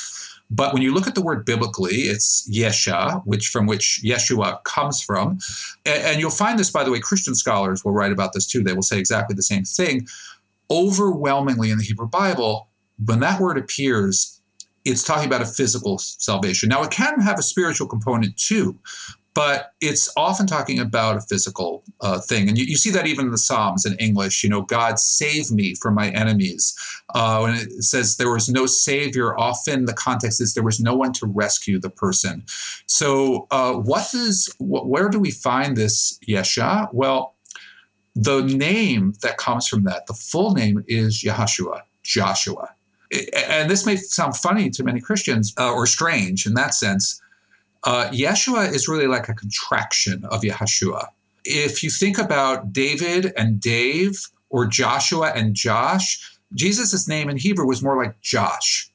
But 0.49 0.73
when 0.73 0.83
you 0.83 0.93
look 0.93 1.07
at 1.07 1.15
the 1.15 1.21
word 1.21 1.45
biblically, 1.45 2.03
it's 2.03 2.49
Yesha, 2.51 3.21
which 3.25 3.47
from 3.47 3.65
which 3.65 4.01
Yeshua 4.03 4.63
comes 4.63 5.01
from. 5.01 5.39
And, 5.85 6.03
and 6.03 6.19
you'll 6.19 6.29
find 6.29 6.59
this, 6.59 6.69
by 6.69 6.83
the 6.83 6.91
way, 6.91 6.99
Christian 6.99 7.35
scholars 7.35 7.83
will 7.83 7.93
write 7.93 8.11
about 8.11 8.33
this 8.33 8.45
too. 8.45 8.63
They 8.63 8.73
will 8.73 8.83
say 8.83 8.99
exactly 8.99 9.35
the 9.35 9.43
same 9.43 9.63
thing. 9.63 10.07
Overwhelmingly 10.69 11.71
in 11.71 11.79
the 11.79 11.83
Hebrew 11.83 12.07
Bible, 12.07 12.69
when 13.03 13.19
that 13.21 13.39
word 13.39 13.57
appears, 13.57 14.41
it's 14.83 15.03
talking 15.03 15.25
about 15.25 15.41
a 15.41 15.45
physical 15.45 15.97
salvation. 15.97 16.69
Now, 16.69 16.83
it 16.83 16.91
can 16.91 17.19
have 17.19 17.39
a 17.39 17.43
spiritual 17.43 17.87
component 17.87 18.37
too, 18.37 18.77
but 19.35 19.73
it's 19.81 20.09
often 20.15 20.47
talking 20.47 20.79
about 20.79 21.17
a 21.17 21.21
physical 21.21 21.83
uh, 21.99 22.19
thing. 22.21 22.47
And 22.47 22.57
you, 22.57 22.63
you, 22.63 22.77
see 22.77 22.89
that 22.91 23.05
even 23.05 23.25
in 23.25 23.31
the 23.31 23.37
Psalms 23.37 23.85
in 23.85 23.93
English, 23.97 24.43
you 24.43 24.49
know, 24.49 24.61
God 24.61 24.97
save 24.97 25.51
me 25.51 25.75
from 25.75 25.93
my 25.93 26.09
enemies. 26.09 26.73
Uh, 27.13 27.53
it 27.53 27.83
says 27.83 28.15
there 28.15 28.31
was 28.31 28.47
no 28.47 28.65
savior, 28.65 29.37
often 29.37 29.85
the 29.85 29.93
context 29.93 30.39
is 30.39 30.53
there 30.53 30.63
was 30.63 30.79
no 30.79 30.95
one 30.95 31.11
to 31.13 31.27
rescue 31.27 31.79
the 31.79 31.89
person. 31.89 32.43
So, 32.87 33.47
uh, 33.51 33.73
what 33.73 34.13
is, 34.13 34.47
wh- 34.57 34.87
where 34.87 35.09
do 35.09 35.19
we 35.19 35.31
find 35.31 35.75
this 35.75 36.17
Yesha? 36.27 36.87
Well, 36.93 37.35
the 38.15 38.41
name 38.41 39.15
that 39.21 39.37
comes 39.37 39.67
from 39.67 39.83
that, 39.83 40.07
the 40.07 40.13
full 40.13 40.53
name 40.53 40.85
is 40.87 41.21
Yahashua, 41.21 41.81
Joshua. 42.03 42.73
and 43.11 43.69
this 43.69 43.85
may 43.85 43.97
sound 43.97 44.37
funny 44.37 44.69
to 44.69 44.83
many 44.83 45.01
Christians 45.01 45.53
uh, 45.59 45.73
or 45.73 45.85
strange 45.85 46.45
in 46.45 46.53
that 46.53 46.73
sense 46.73 47.21
uh, 47.85 48.09
Yeshua 48.09 48.73
is 48.73 48.87
really 48.87 49.07
like 49.07 49.29
a 49.29 49.33
contraction 49.33 50.25
of 50.25 50.41
Yahshua. 50.41 51.07
If 51.45 51.83
you 51.83 51.89
think 51.91 52.17
about 52.17 52.73
David 52.73 53.31
and 53.37 53.61
Dave 53.61 54.27
or 54.49 54.65
Joshua 54.65 55.31
and 55.35 55.55
Josh, 55.55 56.39
Jesus' 56.53 57.07
name 57.07 57.29
in 57.29 57.37
Hebrew 57.37 57.67
was 57.67 57.83
more 57.83 57.97
like 57.97 58.19
Josh. 58.21 58.91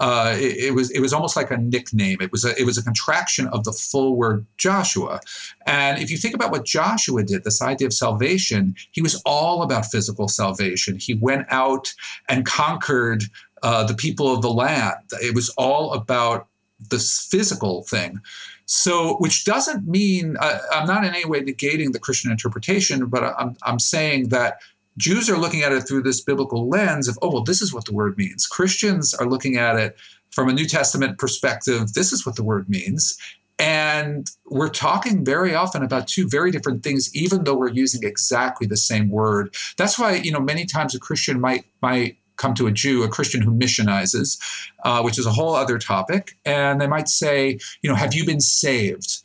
Uh, 0.00 0.34
it, 0.36 0.56
it, 0.56 0.74
was 0.74 0.90
it 0.90 1.00
was 1.00 1.12
almost 1.12 1.36
like 1.36 1.50
a 1.52 1.56
nickname. 1.56 2.18
It 2.20 2.32
was 2.32 2.44
a 2.44 2.60
it 2.60 2.64
was 2.64 2.76
a 2.76 2.82
contraction 2.82 3.46
of 3.48 3.62
the 3.62 3.72
full 3.72 4.16
word 4.16 4.44
Joshua. 4.58 5.20
And 5.66 6.02
if 6.02 6.10
you 6.10 6.16
think 6.16 6.34
about 6.34 6.50
what 6.50 6.64
Joshua 6.64 7.22
did, 7.22 7.44
this 7.44 7.62
idea 7.62 7.86
of 7.86 7.92
salvation, 7.92 8.74
he 8.90 9.00
was 9.00 9.22
all 9.24 9.62
about 9.62 9.86
physical 9.86 10.26
salvation. 10.26 10.98
He 10.98 11.14
went 11.14 11.46
out 11.48 11.94
and 12.28 12.44
conquered 12.44 13.24
uh, 13.62 13.84
the 13.84 13.94
people 13.94 14.34
of 14.34 14.42
the 14.42 14.50
land. 14.50 14.96
It 15.22 15.34
was 15.34 15.48
all 15.50 15.92
about 15.92 16.48
this 16.90 17.26
physical 17.30 17.82
thing. 17.84 18.20
So, 18.66 19.16
which 19.16 19.44
doesn't 19.44 19.86
mean 19.86 20.36
uh, 20.40 20.58
I'm 20.72 20.86
not 20.86 21.04
in 21.04 21.14
any 21.14 21.26
way 21.26 21.42
negating 21.42 21.92
the 21.92 21.98
Christian 21.98 22.30
interpretation, 22.30 23.06
but 23.06 23.34
I'm, 23.38 23.56
I'm 23.62 23.78
saying 23.78 24.30
that 24.30 24.58
Jews 24.96 25.28
are 25.28 25.36
looking 25.36 25.62
at 25.62 25.72
it 25.72 25.82
through 25.82 26.02
this 26.02 26.20
biblical 26.20 26.68
lens 26.68 27.08
of, 27.08 27.18
oh, 27.20 27.30
well, 27.30 27.44
this 27.44 27.60
is 27.60 27.74
what 27.74 27.84
the 27.84 27.92
word 27.92 28.16
means. 28.16 28.46
Christians 28.46 29.12
are 29.12 29.26
looking 29.26 29.56
at 29.56 29.76
it 29.76 29.96
from 30.30 30.48
a 30.48 30.52
New 30.52 30.66
Testament 30.66 31.18
perspective. 31.18 31.92
This 31.92 32.12
is 32.12 32.24
what 32.24 32.36
the 32.36 32.44
word 32.44 32.68
means. 32.68 33.18
And 33.58 34.28
we're 34.46 34.68
talking 34.68 35.24
very 35.24 35.54
often 35.54 35.84
about 35.84 36.08
two 36.08 36.28
very 36.28 36.50
different 36.50 36.82
things, 36.82 37.14
even 37.14 37.44
though 37.44 37.54
we're 37.54 37.68
using 37.68 38.02
exactly 38.02 38.66
the 38.66 38.76
same 38.76 39.10
word. 39.10 39.54
That's 39.76 39.98
why, 39.98 40.14
you 40.16 40.32
know, 40.32 40.40
many 40.40 40.64
times 40.64 40.94
a 40.94 40.98
Christian 40.98 41.40
might 41.40 41.64
might 41.80 42.16
come 42.36 42.54
to 42.54 42.66
a 42.66 42.72
Jew, 42.72 43.02
a 43.02 43.08
Christian 43.08 43.42
who 43.42 43.52
missionizes, 43.52 44.40
uh, 44.84 45.02
which 45.02 45.18
is 45.18 45.26
a 45.26 45.32
whole 45.32 45.54
other 45.54 45.78
topic, 45.78 46.36
and 46.44 46.80
they 46.80 46.86
might 46.86 47.08
say, 47.08 47.58
you 47.82 47.90
know, 47.90 47.96
have 47.96 48.14
you 48.14 48.24
been 48.24 48.40
saved? 48.40 49.22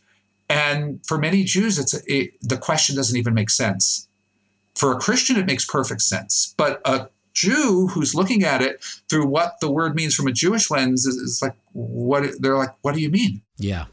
And 0.50 1.00
for 1.06 1.18
many 1.18 1.44
Jews, 1.44 1.78
it's 1.78 1.94
it, 2.08 2.32
the 2.42 2.58
question 2.58 2.96
doesn't 2.96 3.18
even 3.18 3.34
make 3.34 3.50
sense. 3.50 4.08
For 4.76 4.92
a 4.92 5.00
Christian, 5.00 5.38
it 5.38 5.46
makes 5.46 5.66
perfect 5.66 6.02
sense, 6.02 6.54
but 6.58 6.82
a 6.86 7.10
Jew 7.34 7.88
who's 7.88 8.16
looking 8.16 8.44
at 8.44 8.62
it 8.62 8.84
through 9.10 9.28
what 9.28 9.60
the 9.62 9.72
word 9.72 9.96
means 9.96 10.16
from 10.16 10.28
a 10.28 10.32
Jewish 10.32 10.72
lens 10.72 11.06
is, 11.06 11.16
is 11.16 11.42
like, 11.42 11.56
what? 11.74 12.24
They're 12.40 12.58
like, 12.58 12.76
what 12.82 12.96
do 12.96 13.02
you 13.02 13.10
mean? 13.10 13.42
Yeah. 13.58 13.86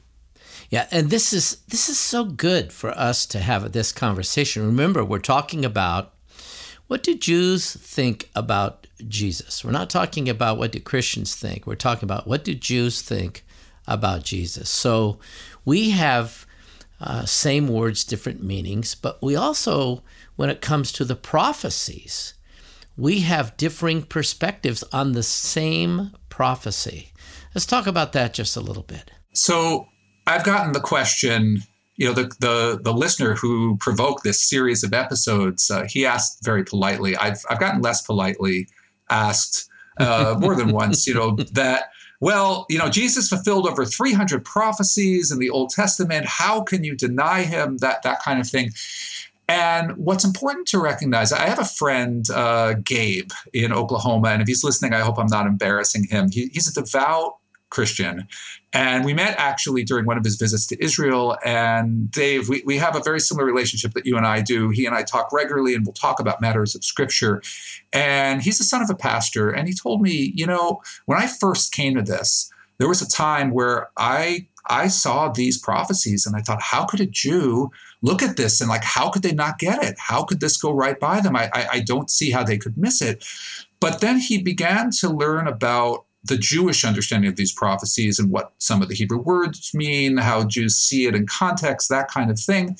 Yeah, 0.68 0.88
and 0.90 1.10
this 1.10 1.32
is 1.32 1.58
this 1.68 1.88
is 1.88 1.96
so 1.96 2.24
good 2.24 2.72
for 2.72 2.90
us 2.90 3.24
to 3.26 3.38
have 3.38 3.70
this 3.70 3.92
conversation. 3.92 4.66
Remember, 4.66 5.04
we're 5.04 5.20
talking 5.20 5.64
about 5.64 6.14
what 6.86 7.02
do 7.02 7.14
Jews 7.14 7.72
think 7.72 8.30
about 8.34 8.86
Jesus? 9.06 9.64
We're 9.64 9.72
not 9.72 9.90
talking 9.90 10.28
about 10.28 10.58
what 10.58 10.72
do 10.72 10.80
Christians 10.80 11.34
think. 11.34 11.66
We're 11.66 11.74
talking 11.74 12.04
about 12.04 12.26
what 12.26 12.44
do 12.44 12.54
Jews 12.54 13.02
think 13.02 13.44
about 13.86 14.24
Jesus. 14.24 14.70
So 14.70 15.18
we 15.64 15.90
have 15.90 16.46
uh, 17.00 17.24
same 17.24 17.68
words, 17.68 18.04
different 18.04 18.42
meanings, 18.42 18.94
but 18.94 19.22
we 19.22 19.36
also, 19.36 20.02
when 20.36 20.48
it 20.48 20.60
comes 20.60 20.92
to 20.92 21.04
the 21.04 21.16
prophecies, 21.16 22.34
we 22.96 23.20
have 23.20 23.56
differing 23.56 24.02
perspectives 24.02 24.82
on 24.92 25.12
the 25.12 25.22
same 25.22 26.12
prophecy. 26.28 27.12
Let's 27.54 27.66
talk 27.66 27.86
about 27.86 28.12
that 28.12 28.32
just 28.32 28.56
a 28.56 28.60
little 28.60 28.82
bit. 28.82 29.10
So 29.34 29.88
I've 30.26 30.44
gotten 30.44 30.72
the 30.72 30.80
question 30.80 31.62
you 31.96 32.06
know, 32.06 32.12
the, 32.12 32.24
the, 32.40 32.80
the 32.82 32.92
listener 32.92 33.34
who 33.34 33.76
provoked 33.78 34.22
this 34.22 34.40
series 34.40 34.84
of 34.84 34.92
episodes, 34.92 35.70
uh, 35.70 35.86
he 35.88 36.04
asked 36.04 36.44
very 36.44 36.64
politely. 36.64 37.16
I've, 37.16 37.42
I've 37.48 37.60
gotten 37.60 37.80
less 37.80 38.02
politely 38.02 38.68
asked 39.08 39.68
uh, 39.98 40.36
more 40.38 40.54
than 40.54 40.72
once, 40.72 41.06
you 41.06 41.14
know, 41.14 41.36
that, 41.52 41.90
well, 42.20 42.66
you 42.68 42.78
know, 42.78 42.88
Jesus 42.88 43.28
fulfilled 43.28 43.66
over 43.66 43.84
300 43.84 44.44
prophecies 44.44 45.30
in 45.30 45.38
the 45.38 45.50
Old 45.50 45.70
Testament. 45.70 46.26
How 46.26 46.62
can 46.62 46.84
you 46.84 46.94
deny 46.94 47.42
him? 47.42 47.78
That, 47.78 48.02
that 48.02 48.22
kind 48.22 48.40
of 48.40 48.48
thing. 48.48 48.70
And 49.48 49.96
what's 49.96 50.24
important 50.24 50.66
to 50.68 50.80
recognize, 50.80 51.32
I 51.32 51.46
have 51.46 51.60
a 51.60 51.64
friend, 51.64 52.28
uh, 52.30 52.74
Gabe, 52.74 53.30
in 53.52 53.72
Oklahoma, 53.72 54.30
and 54.30 54.42
if 54.42 54.48
he's 54.48 54.64
listening, 54.64 54.92
I 54.92 55.00
hope 55.00 55.18
I'm 55.18 55.28
not 55.28 55.46
embarrassing 55.46 56.04
him. 56.10 56.30
He, 56.30 56.50
he's 56.52 56.68
a 56.68 56.82
devout 56.82 57.34
Christian. 57.70 58.28
And 58.72 59.04
we 59.04 59.14
met 59.14 59.34
actually 59.38 59.84
during 59.84 60.06
one 60.06 60.18
of 60.18 60.24
his 60.24 60.36
visits 60.36 60.66
to 60.68 60.84
Israel. 60.84 61.36
And 61.44 62.10
Dave, 62.10 62.48
we, 62.48 62.62
we 62.64 62.76
have 62.78 62.94
a 62.94 63.00
very 63.00 63.20
similar 63.20 63.46
relationship 63.46 63.92
that 63.94 64.06
you 64.06 64.16
and 64.16 64.26
I 64.26 64.40
do. 64.40 64.70
He 64.70 64.86
and 64.86 64.94
I 64.94 65.02
talk 65.02 65.32
regularly 65.32 65.74
and 65.74 65.84
we'll 65.84 65.94
talk 65.94 66.20
about 66.20 66.40
matters 66.40 66.74
of 66.74 66.84
scripture. 66.84 67.42
And 67.92 68.42
he's 68.42 68.58
the 68.58 68.64
son 68.64 68.82
of 68.82 68.90
a 68.90 68.94
pastor. 68.94 69.50
And 69.50 69.66
he 69.66 69.74
told 69.74 70.02
me, 70.02 70.32
you 70.34 70.46
know, 70.46 70.80
when 71.06 71.18
I 71.18 71.26
first 71.26 71.72
came 71.72 71.94
to 71.96 72.02
this, 72.02 72.50
there 72.78 72.88
was 72.88 73.02
a 73.02 73.08
time 73.08 73.50
where 73.50 73.88
I 73.96 74.46
I 74.68 74.88
saw 74.88 75.28
these 75.28 75.58
prophecies 75.58 76.26
and 76.26 76.34
I 76.34 76.40
thought, 76.40 76.60
how 76.60 76.84
could 76.84 77.00
a 77.00 77.06
Jew 77.06 77.70
look 78.02 78.22
at 78.22 78.36
this 78.36 78.60
and 78.60 78.68
like, 78.68 78.82
how 78.82 79.10
could 79.10 79.22
they 79.22 79.32
not 79.32 79.58
get 79.58 79.82
it? 79.82 79.94
How 79.98 80.24
could 80.24 80.40
this 80.40 80.56
go 80.56 80.72
right 80.72 80.98
by 80.98 81.20
them? 81.20 81.36
I, 81.36 81.48
I, 81.52 81.68
I 81.74 81.80
don't 81.80 82.10
see 82.10 82.32
how 82.32 82.42
they 82.42 82.58
could 82.58 82.76
miss 82.76 83.00
it. 83.00 83.24
But 83.80 84.00
then 84.00 84.18
he 84.18 84.42
began 84.42 84.90
to 84.98 85.08
learn 85.08 85.46
about 85.46 86.05
the 86.26 86.36
Jewish 86.36 86.84
understanding 86.84 87.30
of 87.30 87.36
these 87.36 87.52
prophecies 87.52 88.18
and 88.18 88.30
what 88.30 88.52
some 88.58 88.82
of 88.82 88.88
the 88.88 88.94
Hebrew 88.94 89.18
words 89.18 89.72
mean, 89.74 90.18
how 90.18 90.44
Jews 90.44 90.76
see 90.76 91.06
it 91.06 91.14
in 91.14 91.26
context, 91.26 91.88
that 91.88 92.08
kind 92.08 92.30
of 92.30 92.38
thing. 92.38 92.76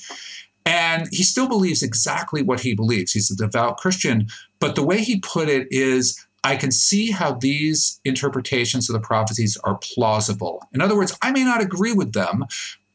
And 0.65 1.07
he 1.11 1.23
still 1.23 1.47
believes 1.47 1.81
exactly 1.81 2.41
what 2.41 2.59
he 2.59 2.75
believes. 2.75 3.13
He's 3.13 3.31
a 3.31 3.35
devout 3.35 3.77
Christian. 3.77 4.27
But 4.59 4.75
the 4.75 4.83
way 4.83 5.01
he 5.01 5.19
put 5.19 5.47
it 5.47 5.67
is 5.71 6.27
I 6.43 6.55
can 6.55 6.71
see 6.71 7.11
how 7.11 7.33
these 7.33 7.99
interpretations 8.05 8.89
of 8.89 8.93
the 8.93 9.05
prophecies 9.05 9.57
are 9.63 9.79
plausible. 9.81 10.67
In 10.73 10.81
other 10.81 10.95
words, 10.95 11.17
I 11.21 11.31
may 11.31 11.43
not 11.43 11.61
agree 11.61 11.93
with 11.93 12.13
them, 12.13 12.45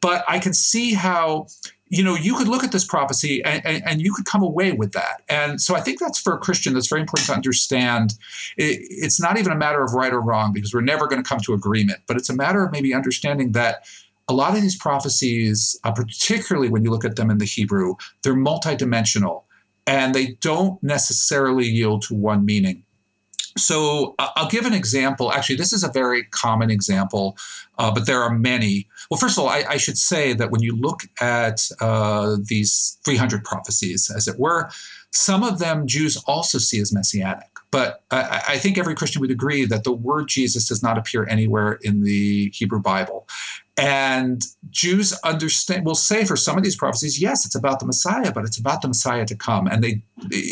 but 0.01 0.25
I 0.29 0.39
can 0.39 0.55
see 0.55 0.95
how 0.95 1.47
you 1.93 2.03
know, 2.03 2.15
you 2.15 2.35
could 2.35 2.49
look 2.49 2.65
at 2.65 2.73
this 2.73 2.87
prophecy 2.87 3.45
and, 3.45 3.61
and, 3.67 3.83
and, 3.85 4.01
you 4.01 4.15
could 4.15 4.25
come 4.25 4.43
away 4.43 4.73
with 4.73 4.93
that. 4.93 5.21
And 5.29 5.61
so 5.61 5.75
I 5.75 5.81
think 5.83 6.01
that's 6.01 6.19
for 6.19 6.33
a 6.33 6.39
Christian, 6.39 6.73
that's 6.73 6.89
very 6.89 7.03
important 7.03 7.27
to 7.27 7.35
understand. 7.35 8.15
It, 8.57 8.81
it's 8.89 9.21
not 9.21 9.37
even 9.37 9.53
a 9.53 9.57
matter 9.57 9.85
of 9.85 9.93
right 9.93 10.11
or 10.11 10.23
wrong 10.23 10.55
because 10.55 10.73
we're 10.73 10.81
never 10.81 11.07
going 11.07 11.23
to 11.23 11.29
come 11.29 11.41
to 11.41 11.53
agreement, 11.53 12.01
but 12.07 12.17
it's 12.17 12.31
a 12.31 12.35
matter 12.35 12.65
of 12.65 12.73
maybe 12.73 12.95
understanding 12.95 13.53
that 13.53 13.85
a 14.27 14.33
lot 14.33 14.57
of 14.57 14.63
these 14.63 14.75
prophecies, 14.75 15.79
uh, 15.85 15.93
particularly 15.93 16.71
when 16.71 16.83
you 16.83 16.91
look 16.91 17.05
at 17.05 17.17
them 17.17 17.31
in 17.31 17.37
the 17.37 17.45
Hebrew, 17.45 17.97
they're 18.23 18.33
multidimensional 18.33 19.43
and 19.87 20.15
they 20.15 20.39
don't 20.41 20.83
necessarily 20.83 21.67
yield 21.67 22.01
to 22.05 22.15
one 22.15 22.47
meaning. 22.47 22.85
So 23.59 24.15
I'll 24.19 24.49
give 24.49 24.65
an 24.65 24.73
example. 24.73 25.31
Actually, 25.31 25.57
this 25.57 25.75
is 25.75 25.85
a 25.85 25.93
very 25.93 26.25
common 26.25 26.71
example, 26.71 27.37
uh, 27.77 27.93
but 27.93 28.07
there 28.07 28.23
are 28.23 28.33
many. 28.33 28.89
Well, 29.13 29.19
first 29.19 29.37
of 29.37 29.45
all, 29.45 29.51
I, 29.51 29.63
I 29.69 29.77
should 29.77 29.99
say 29.99 30.33
that 30.33 30.51
when 30.51 30.63
you 30.63 30.75
look 30.75 31.03
at 31.21 31.69
uh, 31.83 32.39
these 32.43 32.97
300 33.05 33.45
prophecies, 33.45 34.11
as 34.11 34.27
it 34.27 34.39
were, 34.39 34.71
some 35.11 35.43
of 35.43 35.59
them 35.59 35.87
Jews 35.87 36.17
also 36.27 36.57
see 36.57 36.81
as 36.81 36.95
messianic. 36.95 37.51
But 37.71 38.05
I, 38.11 38.43
I, 38.49 38.59
think 38.59 38.79
every 38.79 38.95
Christian 38.95 39.21
would 39.21 39.31
agree 39.31 39.67
that 39.67 39.85
the 39.85 39.93
word 39.93 40.29
Jesus 40.29 40.67
does 40.67 40.83
not 40.83 40.97
appear 40.97 41.27
anywhere 41.29 41.79
in 41.83 42.05
the 42.05 42.51
Hebrew 42.55 42.81
Bible. 42.81 43.29
And 43.77 44.43
Jews 44.71 45.13
understand 45.25 45.85
will 45.85 45.95
say 45.95 46.25
for 46.25 46.37
some 46.37 46.57
of 46.57 46.65
these 46.65 46.77
prophecies, 46.77 47.21
yes, 47.21 47.45
it's 47.45 47.55
about 47.55 47.81
the 47.81 47.87
Messiah, 47.87 48.33
but 48.33 48.45
it's 48.45 48.59
about 48.59 48.81
the 48.81 48.89
Messiah 48.89 49.27
to 49.27 49.37
come. 49.37 49.67
And 49.67 49.85
they 49.85 50.03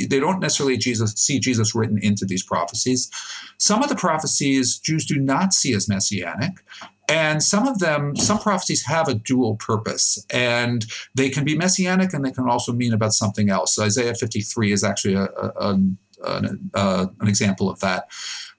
they 0.07 0.21
don't 0.21 0.41
necessarily 0.41 0.77
Jesus 0.77 1.13
see 1.15 1.39
Jesus 1.39 1.75
written 1.75 1.99
into 2.03 2.27
these 2.27 2.43
prophecies. 2.43 3.11
Some 3.59 3.83
of 3.83 3.89
the 3.89 3.97
prophecies 3.97 4.79
Jews 4.79 5.07
do 5.07 5.19
not 5.19 5.55
see 5.55 5.75
as 5.75 5.89
messianic. 5.89 6.63
And 7.11 7.43
some 7.43 7.67
of 7.67 7.81
them, 7.81 8.15
some 8.15 8.39
prophecies 8.39 8.87
have 8.87 9.09
a 9.09 9.15
dual 9.15 9.57
purpose, 9.57 10.25
and 10.31 10.87
they 11.15 11.29
can 11.29 11.45
be 11.45 11.57
messianic 11.57 12.15
and 12.15 12.25
they 12.25 12.31
can 12.31 12.49
also 12.49 12.73
mean 12.73 12.93
about 12.93 13.15
something 13.15 13.51
else. 13.51 13.75
So 13.75 13.83
Isaiah 13.83 14.15
53 14.15 14.73
is 14.73 14.85
actually 14.85 15.15
a, 15.15 15.25
a, 15.25 15.53
a 15.61 15.81
an, 16.25 16.71
uh, 16.75 17.07
example 17.23 17.69
of 17.69 17.81
that. 17.81 18.09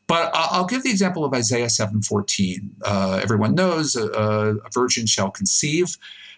But 0.07 0.31
I'll 0.33 0.65
give 0.65 0.83
the 0.83 0.89
example 0.89 1.23
of 1.23 1.33
Isaiah 1.33 1.67
7:14. 1.67 2.71
Uh, 2.83 3.19
everyone 3.23 3.55
knows 3.55 3.95
a, 3.95 4.07
a, 4.09 4.69
virgin 4.73 5.05
shall 5.05 5.31
conceive. 5.31 5.95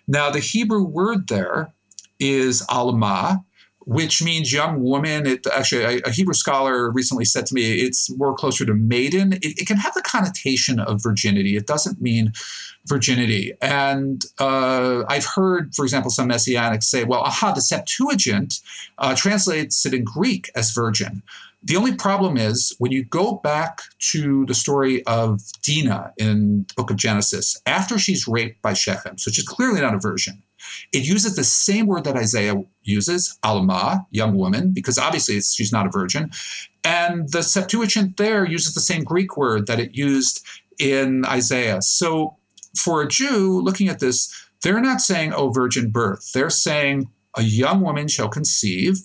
Now, 0.08 0.30
the 0.30 0.40
Hebrew 0.40 0.84
word 0.84 1.28
there 1.28 1.74
is 2.20 2.64
alma, 2.70 3.44
which 3.86 4.24
means 4.24 4.54
young 4.54 4.82
woman. 4.82 5.26
It 5.26 5.46
actually, 5.48 5.84
a, 5.84 6.02
a, 6.06 6.12
Hebrew 6.12 6.34
scholar 6.34 6.92
recently 6.92 7.26
said 7.26 7.46
to 7.48 7.54
me, 7.54 7.82
it's 7.82 8.10
more 8.18 8.34
closer 8.34 8.66
to 8.66 8.74
maiden. 8.74 9.34
It, 9.34 9.60
it, 9.60 9.68
can 9.68 9.78
have 9.78 9.94
the 9.94 10.02
connotation 10.02 10.80
of 10.80 11.02
virginity. 11.02 11.56
It 11.56 11.68
doesn't 11.68 12.02
mean 12.02 12.34
virginity. 12.86 13.54
And 13.62 14.26
uh, 14.40 15.04
I've 15.08 15.26
heard, 15.26 15.74
for 15.76 15.84
example, 15.84 16.12
some 16.12 16.30
messianics 16.30 16.84
say, 16.84 17.04
well, 17.04 17.22
aha, 17.22 17.52
the 17.52 17.62
Septuagint 17.62 18.60
uh, 18.98 19.16
translates 19.16 19.86
it 19.86 19.94
in 19.94 20.04
Greek 20.04 20.50
as 20.56 20.72
virgin. 20.72 21.24
The 21.66 21.78
only 21.78 21.96
problem 21.96 22.36
is 22.36 22.76
when 22.78 22.92
you 22.92 23.06
go 23.06 23.36
back 23.36 23.84
to 24.12 24.46
the 24.48 24.54
story 24.54 25.06
of 25.06 25.42
Dinah 25.62 26.14
in 26.18 26.66
the 26.68 26.74
book 26.76 26.92
of 26.92 26.98
Genesis, 26.98 27.62
after 27.66 27.98
she's 27.98 28.28
raped 28.28 28.62
by 28.62 28.74
Shechem, 28.74 29.18
so 29.18 29.32
she's 29.32 29.48
clearly 29.48 29.80
not 29.80 29.94
a 29.94 29.98
virgin, 29.98 30.44
it 30.92 31.06
uses 31.06 31.36
the 31.36 31.44
same 31.44 31.88
word 31.88 32.04
that 32.04 32.16
Isaiah 32.16 32.56
uses, 32.84 33.38
alma, 33.44 34.06
young 34.12 34.36
woman, 34.36 34.72
because 34.72 34.98
obviously 34.98 35.40
she's 35.42 35.72
not 35.72 35.86
a 35.86 35.90
virgin. 35.90 36.32
And 36.84 37.30
the 37.32 37.44
Septuagint 37.44 38.18
there 38.18 38.46
uses 38.46 38.74
the 38.74 38.82
same 38.82 39.04
Greek 39.04 39.38
word 39.38 39.68
that 39.68 39.80
it 39.80 39.96
used 39.96 40.46
in 40.80 41.26
Isaiah. 41.26 41.82
So 41.82 42.38
for 42.78 43.02
a 43.02 43.08
Jew 43.08 43.62
looking 43.62 43.88
at 43.88 44.00
this, 44.00 44.34
they're 44.64 44.82
not 44.82 45.02
saying, 45.02 45.34
oh, 45.34 45.50
virgin 45.50 45.92
birth. 45.92 46.32
They're 46.34 46.50
saying 46.50 47.10
a 47.36 47.44
young 47.44 47.82
woman 47.82 48.08
shall 48.08 48.30
conceive 48.30 49.02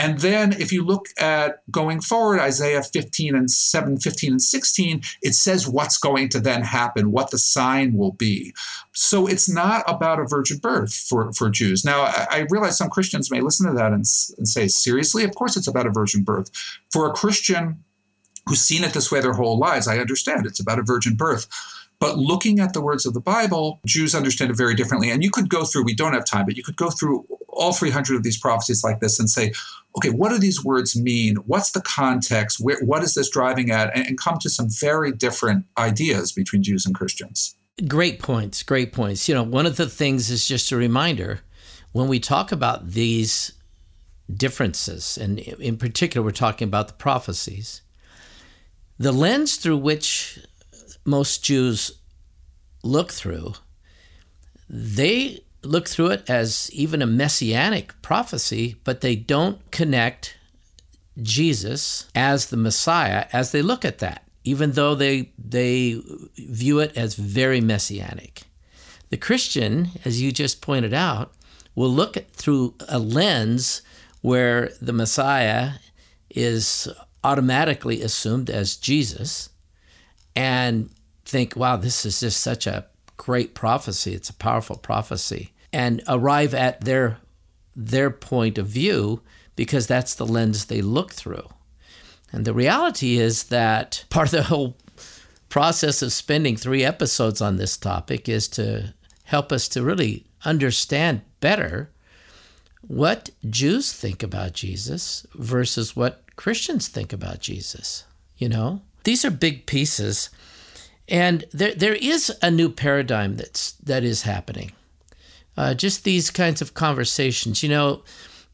and 0.00 0.20
then 0.20 0.54
if 0.54 0.72
you 0.72 0.82
look 0.82 1.08
at 1.18 1.62
going 1.70 2.00
forward, 2.00 2.40
Isaiah 2.40 2.82
15 2.82 3.34
and 3.34 3.50
7, 3.50 3.98
15 3.98 4.30
and 4.32 4.42
16, 4.42 5.02
it 5.20 5.34
says 5.34 5.68
what's 5.68 5.98
going 5.98 6.30
to 6.30 6.40
then 6.40 6.62
happen, 6.62 7.12
what 7.12 7.30
the 7.30 7.36
sign 7.36 7.92
will 7.92 8.12
be. 8.12 8.54
So 8.94 9.26
it's 9.26 9.46
not 9.46 9.84
about 9.86 10.18
a 10.18 10.24
virgin 10.24 10.56
birth 10.56 10.94
for, 10.94 11.34
for 11.34 11.50
Jews. 11.50 11.84
Now, 11.84 12.04
I, 12.04 12.46
realize 12.48 12.78
some 12.78 12.88
Christians 12.88 13.30
may 13.30 13.42
listen 13.42 13.66
to 13.66 13.74
that 13.74 13.92
and, 13.92 14.06
and 14.38 14.48
say, 14.48 14.68
seriously? 14.68 15.22
Of 15.22 15.34
course 15.34 15.54
it's 15.54 15.68
about 15.68 15.86
a 15.86 15.90
virgin 15.90 16.24
birth. 16.24 16.50
For 16.90 17.06
a 17.06 17.12
Christian 17.12 17.84
who's 18.46 18.62
seen 18.62 18.84
it 18.84 18.94
this 18.94 19.12
way 19.12 19.20
their 19.20 19.34
whole 19.34 19.58
lives, 19.58 19.86
I 19.86 19.98
understand 19.98 20.46
it's 20.46 20.60
about 20.60 20.78
a 20.78 20.82
virgin 20.82 21.14
birth. 21.14 21.46
But 22.00 22.16
looking 22.16 22.60
at 22.60 22.72
the 22.72 22.80
words 22.80 23.04
of 23.04 23.12
the 23.12 23.20
Bible, 23.20 23.78
Jews 23.86 24.14
understand 24.14 24.50
it 24.50 24.56
very 24.56 24.74
differently. 24.74 25.10
And 25.10 25.22
you 25.22 25.30
could 25.30 25.50
go 25.50 25.64
through, 25.64 25.84
we 25.84 25.94
don't 25.94 26.14
have 26.14 26.24
time, 26.24 26.46
but 26.46 26.56
you 26.56 26.62
could 26.62 26.76
go 26.76 26.88
through 26.88 27.26
all 27.48 27.74
300 27.74 28.16
of 28.16 28.22
these 28.22 28.38
prophecies 28.38 28.82
like 28.82 29.00
this 29.00 29.20
and 29.20 29.28
say, 29.28 29.52
okay, 29.96 30.08
what 30.08 30.30
do 30.30 30.38
these 30.38 30.64
words 30.64 30.96
mean? 30.96 31.36
What's 31.46 31.72
the 31.72 31.82
context? 31.82 32.58
Where, 32.58 32.80
what 32.80 33.02
is 33.02 33.14
this 33.14 33.28
driving 33.28 33.70
at? 33.70 33.94
And, 33.94 34.06
and 34.06 34.18
come 34.18 34.38
to 34.38 34.48
some 34.48 34.68
very 34.70 35.12
different 35.12 35.66
ideas 35.76 36.32
between 36.32 36.62
Jews 36.62 36.86
and 36.86 36.94
Christians. 36.94 37.54
Great 37.86 38.18
points. 38.18 38.62
Great 38.62 38.92
points. 38.92 39.28
You 39.28 39.34
know, 39.34 39.42
one 39.42 39.66
of 39.66 39.76
the 39.76 39.88
things 39.88 40.30
is 40.30 40.48
just 40.48 40.72
a 40.72 40.76
reminder 40.76 41.40
when 41.92 42.08
we 42.08 42.18
talk 42.18 42.50
about 42.50 42.90
these 42.90 43.52
differences, 44.32 45.18
and 45.18 45.38
in 45.38 45.76
particular, 45.76 46.24
we're 46.24 46.30
talking 46.30 46.68
about 46.68 46.88
the 46.88 46.94
prophecies, 46.94 47.82
the 48.98 49.12
lens 49.12 49.56
through 49.56 49.78
which 49.78 50.38
most 51.04 51.44
Jews 51.44 51.92
look 52.82 53.12
through, 53.12 53.54
they 54.68 55.40
look 55.62 55.88
through 55.88 56.10
it 56.10 56.28
as 56.28 56.70
even 56.72 57.02
a 57.02 57.06
messianic 57.06 58.00
prophecy, 58.02 58.76
but 58.84 59.00
they 59.00 59.16
don't 59.16 59.70
connect 59.70 60.36
Jesus 61.20 62.06
as 62.14 62.46
the 62.46 62.56
Messiah 62.56 63.26
as 63.32 63.52
they 63.52 63.62
look 63.62 63.84
at 63.84 63.98
that, 63.98 64.24
even 64.44 64.72
though 64.72 64.94
they 64.94 65.32
they 65.38 66.00
view 66.36 66.78
it 66.78 66.96
as 66.96 67.14
very 67.14 67.60
messianic. 67.60 68.42
The 69.10 69.16
Christian, 69.16 69.90
as 70.04 70.22
you 70.22 70.32
just 70.32 70.62
pointed 70.62 70.94
out, 70.94 71.32
will 71.74 71.90
look 71.90 72.16
at 72.16 72.30
through 72.30 72.74
a 72.88 72.98
lens 72.98 73.82
where 74.22 74.70
the 74.80 74.92
Messiah 74.92 75.72
is 76.30 76.88
automatically 77.24 78.02
assumed 78.02 78.48
as 78.48 78.76
Jesus 78.76 79.50
and 80.40 80.88
think, 81.26 81.54
wow, 81.54 81.76
this 81.76 82.06
is 82.06 82.20
just 82.20 82.40
such 82.40 82.66
a 82.66 82.86
great 83.18 83.54
prophecy. 83.54 84.14
It's 84.14 84.30
a 84.30 84.34
powerful 84.34 84.76
prophecy, 84.76 85.52
and 85.70 86.02
arrive 86.08 86.54
at 86.54 86.80
their 86.80 87.18
their 87.76 88.10
point 88.10 88.56
of 88.56 88.66
view 88.66 89.20
because 89.54 89.86
that's 89.86 90.14
the 90.14 90.26
lens 90.26 90.64
they 90.64 90.80
look 90.80 91.12
through. 91.12 91.46
And 92.32 92.46
the 92.46 92.54
reality 92.54 93.18
is 93.18 93.44
that 93.44 94.04
part 94.10 94.28
of 94.28 94.32
the 94.32 94.42
whole 94.44 94.78
process 95.50 96.00
of 96.00 96.10
spending 96.10 96.56
three 96.56 96.84
episodes 96.84 97.42
on 97.42 97.58
this 97.58 97.76
topic 97.76 98.26
is 98.26 98.48
to 98.48 98.94
help 99.24 99.52
us 99.52 99.68
to 99.68 99.82
really 99.82 100.24
understand 100.46 101.20
better 101.40 101.90
what 102.80 103.28
Jews 103.50 103.92
think 103.92 104.22
about 104.22 104.54
Jesus 104.54 105.26
versus 105.34 105.94
what 105.94 106.22
Christians 106.36 106.88
think 106.88 107.12
about 107.12 107.40
Jesus. 107.40 108.04
You 108.38 108.48
know, 108.48 108.80
these 109.04 109.24
are 109.24 109.30
big 109.30 109.66
pieces. 109.66 110.30
And 111.08 111.44
there, 111.52 111.74
there 111.74 111.96
is 111.96 112.32
a 112.40 112.50
new 112.50 112.68
paradigm 112.68 113.36
that's 113.36 113.72
that 113.72 114.04
is 114.04 114.22
happening. 114.22 114.72
Uh, 115.56 115.74
just 115.74 116.04
these 116.04 116.30
kinds 116.30 116.62
of 116.62 116.72
conversations. 116.72 117.62
You 117.62 117.68
know, 117.68 118.02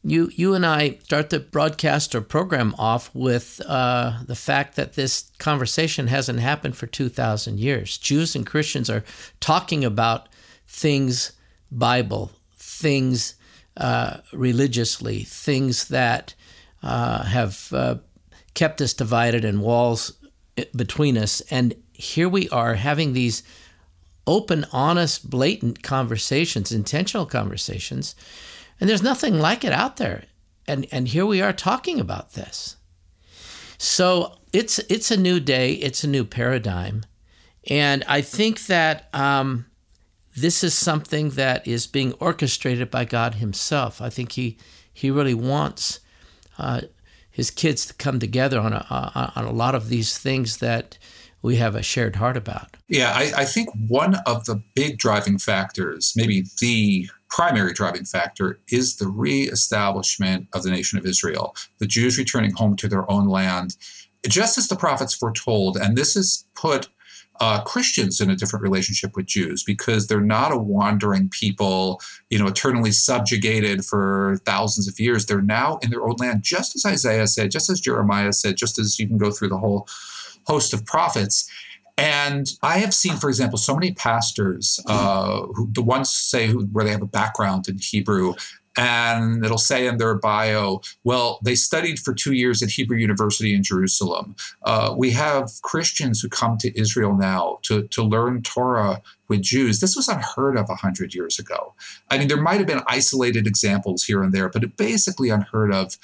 you 0.03 0.31
you 0.33 0.55
and 0.55 0.65
I 0.65 0.97
start 1.03 1.29
the 1.29 1.39
broadcast 1.39 2.15
or 2.15 2.21
program 2.21 2.73
off 2.79 3.13
with 3.13 3.61
uh, 3.67 4.23
the 4.25 4.35
fact 4.35 4.75
that 4.75 4.93
this 4.93 5.29
conversation 5.37 6.07
hasn't 6.07 6.39
happened 6.39 6.75
for 6.75 6.87
two 6.87 7.09
thousand 7.09 7.59
years. 7.59 7.97
Jews 7.97 8.35
and 8.35 8.45
Christians 8.45 8.89
are 8.89 9.03
talking 9.39 9.85
about 9.85 10.27
things 10.67 11.33
Bible, 11.71 12.31
things 12.57 13.35
uh, 13.75 14.17
religiously, 14.33 15.23
things 15.23 15.87
that 15.89 16.33
uh, 16.81 17.23
have 17.23 17.69
uh, 17.71 17.95
kept 18.53 18.81
us 18.81 18.93
divided 18.93 19.45
and 19.45 19.61
walls 19.61 20.13
between 20.75 21.17
us, 21.17 21.41
and 21.51 21.75
here 21.93 22.29
we 22.29 22.49
are 22.49 22.75
having 22.75 23.13
these 23.13 23.43
open, 24.25 24.65
honest, 24.71 25.29
blatant 25.29 25.81
conversations, 25.81 26.71
intentional 26.71 27.25
conversations, 27.25 28.15
and 28.79 28.89
there's 28.89 29.01
nothing 29.01 29.39
like 29.39 29.63
it 29.63 29.73
out 29.73 29.97
there. 29.97 30.25
And 30.67 30.85
and 30.91 31.07
here 31.07 31.25
we 31.25 31.41
are 31.41 31.53
talking 31.53 31.99
about 31.99 32.33
this. 32.33 32.75
So 33.77 34.37
it's 34.51 34.79
it's 34.89 35.11
a 35.11 35.17
new 35.17 35.39
day, 35.39 35.73
it's 35.73 36.03
a 36.03 36.07
new 36.09 36.25
paradigm, 36.25 37.05
and 37.69 38.03
I 38.07 38.21
think 38.21 38.65
that 38.65 39.07
um, 39.13 39.65
this 40.35 40.63
is 40.63 40.73
something 40.73 41.31
that 41.31 41.67
is 41.67 41.87
being 41.87 42.13
orchestrated 42.13 42.91
by 42.91 43.05
God 43.05 43.35
Himself. 43.35 44.01
I 44.01 44.09
think 44.09 44.33
He 44.33 44.57
He 44.93 45.09
really 45.09 45.33
wants 45.33 45.99
uh, 46.57 46.81
His 47.37 47.51
kids 47.51 47.85
to 47.85 47.93
come 47.93 48.17
together 48.17 48.59
on 48.59 48.73
a 48.73 49.31
on 49.35 49.45
a 49.45 49.51
lot 49.51 49.75
of 49.75 49.89
these 49.89 50.17
things 50.17 50.57
that 50.57 50.97
we 51.43 51.57
have 51.57 51.75
a 51.75 51.83
shared 51.83 52.15
heart 52.15 52.35
about. 52.35 52.77
Yeah, 52.87 53.11
I, 53.13 53.31
I 53.37 53.45
think 53.45 53.69
one 53.87 54.15
of 54.25 54.45
the 54.45 54.63
big 54.73 54.97
driving 54.97 55.37
factors, 55.37 56.13
maybe 56.15 56.45
the 56.59 57.07
primary 57.29 57.73
driving 57.73 58.05
factor, 58.05 58.59
is 58.71 58.95
the 58.95 59.07
reestablishment 59.07 60.47
of 60.53 60.63
the 60.63 60.71
nation 60.71 60.97
of 60.97 61.05
Israel, 61.05 61.55
the 61.77 61.85
Jews 61.85 62.17
returning 62.17 62.53
home 62.53 62.75
to 62.77 62.87
their 62.87 63.09
own 63.11 63.27
land, 63.27 63.77
just 64.27 64.57
as 64.57 64.67
the 64.67 64.75
prophets 64.75 65.13
foretold. 65.13 65.77
And 65.77 65.95
this 65.95 66.15
is 66.15 66.45
put 66.55 66.89
uh, 67.39 67.61
Christians 67.63 68.19
in 68.19 68.29
a 68.29 68.35
different 68.35 68.63
relationship 68.63 69.15
with 69.15 69.25
Jews 69.25 69.63
because 69.63 70.07
they're 70.07 70.21
not 70.21 70.51
a 70.51 70.57
wandering 70.57 71.29
people, 71.29 72.01
you 72.29 72.39
know, 72.39 72.47
eternally 72.47 72.91
subjugated 72.91 73.85
for 73.85 74.39
thousands 74.45 74.87
of 74.87 74.99
years. 74.99 75.25
They're 75.25 75.41
now 75.41 75.77
in 75.81 75.89
their 75.89 76.03
own 76.03 76.15
land, 76.17 76.43
just 76.43 76.75
as 76.75 76.85
Isaiah 76.85 77.27
said, 77.27 77.51
just 77.51 77.69
as 77.69 77.79
Jeremiah 77.81 78.33
said, 78.33 78.57
just 78.57 78.79
as 78.79 78.99
you 78.99 79.07
can 79.07 79.17
go 79.17 79.31
through 79.31 79.49
the 79.49 79.57
whole 79.57 79.87
host 80.45 80.73
of 80.73 80.85
prophets. 80.85 81.49
And 81.97 82.47
I 82.61 82.77
have 82.77 82.93
seen, 82.93 83.17
for 83.17 83.27
example, 83.27 83.57
so 83.57 83.73
many 83.73 83.91
pastors, 83.93 84.79
uh, 84.85 85.41
who, 85.47 85.67
the 85.71 85.81
ones 85.81 86.11
say 86.11 86.47
who, 86.47 86.65
where 86.65 86.85
they 86.85 86.91
have 86.91 87.01
a 87.01 87.07
background 87.07 87.67
in 87.67 87.79
Hebrew, 87.79 88.35
and 88.77 89.43
it'll 89.43 89.57
say 89.57 89.87
in 89.87 89.97
their 89.97 90.15
bio, 90.15 90.81
well, 91.03 91.39
they 91.43 91.55
studied 91.55 91.99
for 91.99 92.13
two 92.13 92.33
years 92.33 92.61
at 92.61 92.69
Hebrew 92.69 92.97
University 92.97 93.55
in 93.55 93.63
Jerusalem. 93.63 94.35
Uh, 94.63 94.93
we 94.95 95.11
have 95.11 95.49
Christians 95.63 96.21
who 96.21 96.29
come 96.29 96.57
to 96.59 96.79
Israel 96.79 97.15
now 97.15 97.57
to, 97.63 97.87
to 97.87 98.03
learn 98.03 98.43
Torah 98.43 99.01
with 99.27 99.41
Jews. 99.41 99.79
This 99.79 99.95
was 99.95 100.07
unheard 100.07 100.57
of 100.57 100.69
100 100.69 101.13
years 101.13 101.39
ago. 101.39 101.73
I 102.09 102.17
mean, 102.17 102.27
there 102.27 102.41
might 102.41 102.59
have 102.59 102.67
been 102.67 102.83
isolated 102.87 103.47
examples 103.47 104.03
here 104.03 104.23
and 104.23 104.33
there, 104.33 104.49
but 104.49 104.63
it 104.63 104.77
basically 104.77 105.29
unheard 105.29 105.73
of. 105.73 105.97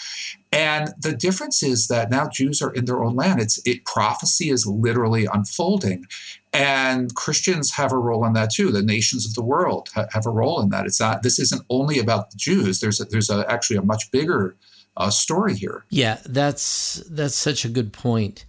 And 0.53 0.93
the 0.99 1.13
difference 1.13 1.63
is 1.63 1.87
that 1.87 2.11
now 2.11 2.27
Jews 2.27 2.61
are 2.61 2.71
in 2.71 2.85
their 2.85 3.03
own 3.03 3.15
land. 3.15 3.41
It's 3.41 3.59
it 3.65 3.85
prophecy 3.85 4.49
is 4.49 4.67
literally 4.67 5.25
unfolding. 5.25 6.05
And 6.53 7.13
Christians 7.15 7.71
have 7.71 7.91
a 7.91 7.97
role 7.97 8.23
in 8.25 8.33
that 8.33 8.51
too. 8.51 8.71
The 8.71 8.83
nations 8.83 9.25
of 9.25 9.33
the 9.33 9.41
world 9.41 9.89
ha- 9.95 10.05
have 10.11 10.27
a 10.27 10.29
role 10.29 10.61
in 10.61 10.69
that. 10.69 10.85
It's 10.85 10.99
not. 10.99 11.23
This 11.23 11.39
isn't 11.39 11.63
only 11.69 11.97
about 11.97 12.29
the 12.29 12.37
Jews. 12.37 12.79
There's 12.79 13.01
a, 13.01 13.05
there's 13.05 13.31
a, 13.31 13.49
actually 13.51 13.77
a 13.77 13.81
much 13.81 14.11
bigger 14.11 14.55
uh, 14.95 15.09
story 15.09 15.55
here. 15.55 15.85
Yeah, 15.89 16.19
that's 16.25 17.03
that's 17.09 17.35
such 17.35 17.65
a 17.65 17.69
good 17.69 17.91
point. 17.91 18.45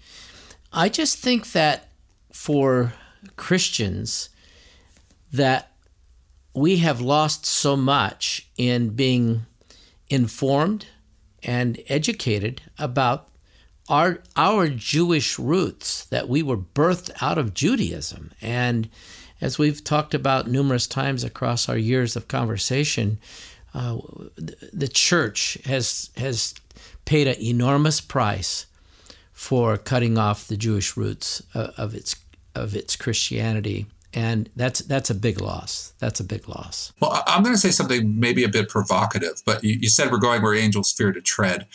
I 0.72 0.90
just 0.90 1.18
think 1.18 1.52
that 1.52 1.88
for 2.30 2.92
Christians, 3.36 4.28
that 5.32 5.72
we 6.54 6.78
have 6.78 7.00
lost 7.00 7.46
so 7.46 7.76
much 7.76 8.48
in 8.58 8.90
being 8.90 9.46
informed 10.10 10.86
and 11.44 11.80
educated 11.88 12.62
about 12.78 13.28
our 13.88 14.22
our 14.34 14.68
Jewish 14.68 15.38
roots 15.38 16.06
that 16.06 16.28
we 16.28 16.42
were 16.42 16.56
birthed 16.56 17.10
out 17.20 17.38
of 17.38 17.54
Judaism. 17.54 18.32
And 18.40 18.88
as 19.40 19.58
we've 19.58 19.84
talked 19.84 20.14
about 20.14 20.48
numerous 20.48 20.86
times 20.86 21.22
across 21.22 21.68
our 21.68 21.76
years 21.76 22.16
of 22.16 22.28
conversation 22.28 23.18
uh, 23.74 23.98
the 24.72 24.88
church 24.88 25.58
has 25.64 26.10
has 26.16 26.54
paid 27.04 27.26
an 27.26 27.40
enormous 27.42 28.00
price 28.00 28.66
for 29.32 29.76
cutting 29.76 30.16
off 30.16 30.46
the 30.46 30.56
Jewish 30.56 30.96
roots 30.96 31.42
of, 31.54 31.74
of 31.76 31.94
its 31.94 32.14
of 32.54 32.76
its 32.76 32.94
Christianity 32.94 33.86
and 34.14 34.48
that's 34.56 34.80
that's 34.80 35.10
a 35.10 35.14
big 35.14 35.40
loss. 35.40 35.92
That's 35.98 36.20
a 36.20 36.24
big 36.24 36.48
loss. 36.48 36.92
Well, 37.00 37.22
I'm 37.26 37.42
going 37.42 37.54
to 37.54 37.60
say 37.60 37.70
something 37.70 38.18
maybe 38.18 38.44
a 38.44 38.48
bit 38.48 38.68
provocative, 38.68 39.42
but 39.44 39.64
you, 39.64 39.76
you 39.80 39.88
said 39.88 40.10
we're 40.10 40.18
going 40.18 40.42
where 40.42 40.54
angels 40.54 40.92
fear 40.92 41.12
to 41.12 41.20
tread, 41.20 41.66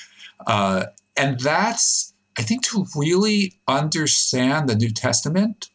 uh, 0.48 0.86
and 1.18 1.40
that's 1.40 2.14
I 2.38 2.42
think 2.42 2.64
to 2.68 2.86
really 2.96 3.60
understand 3.68 4.70
the 4.70 4.76
New 4.76 4.92
Testament, 4.92 5.70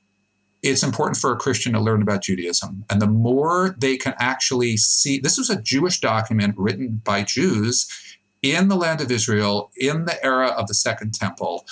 it's 0.63 0.83
important 0.83 1.19
for 1.19 1.31
a 1.31 1.37
Christian 1.37 1.75
to 1.75 1.81
learn 1.81 2.01
about 2.01 2.23
Judaism. 2.23 2.87
And 2.89 3.03
the 3.03 3.07
more 3.07 3.77
they 3.79 3.99
can 3.99 4.15
actually 4.19 4.79
see, 4.79 5.19
this 5.19 5.37
was 5.37 5.51
a 5.51 5.61
Jewish 5.61 6.01
document 6.01 6.55
written 6.57 7.03
by 7.05 7.23
Jews 7.23 7.87
in 8.43 8.69
the 8.69 8.77
land 8.77 9.03
of 9.03 9.11
Israel 9.11 9.71
in 9.77 10.07
the 10.07 10.25
era 10.25 10.49
of 10.49 10.69
the 10.69 10.75
Second 10.75 11.13
Temple. 11.13 11.67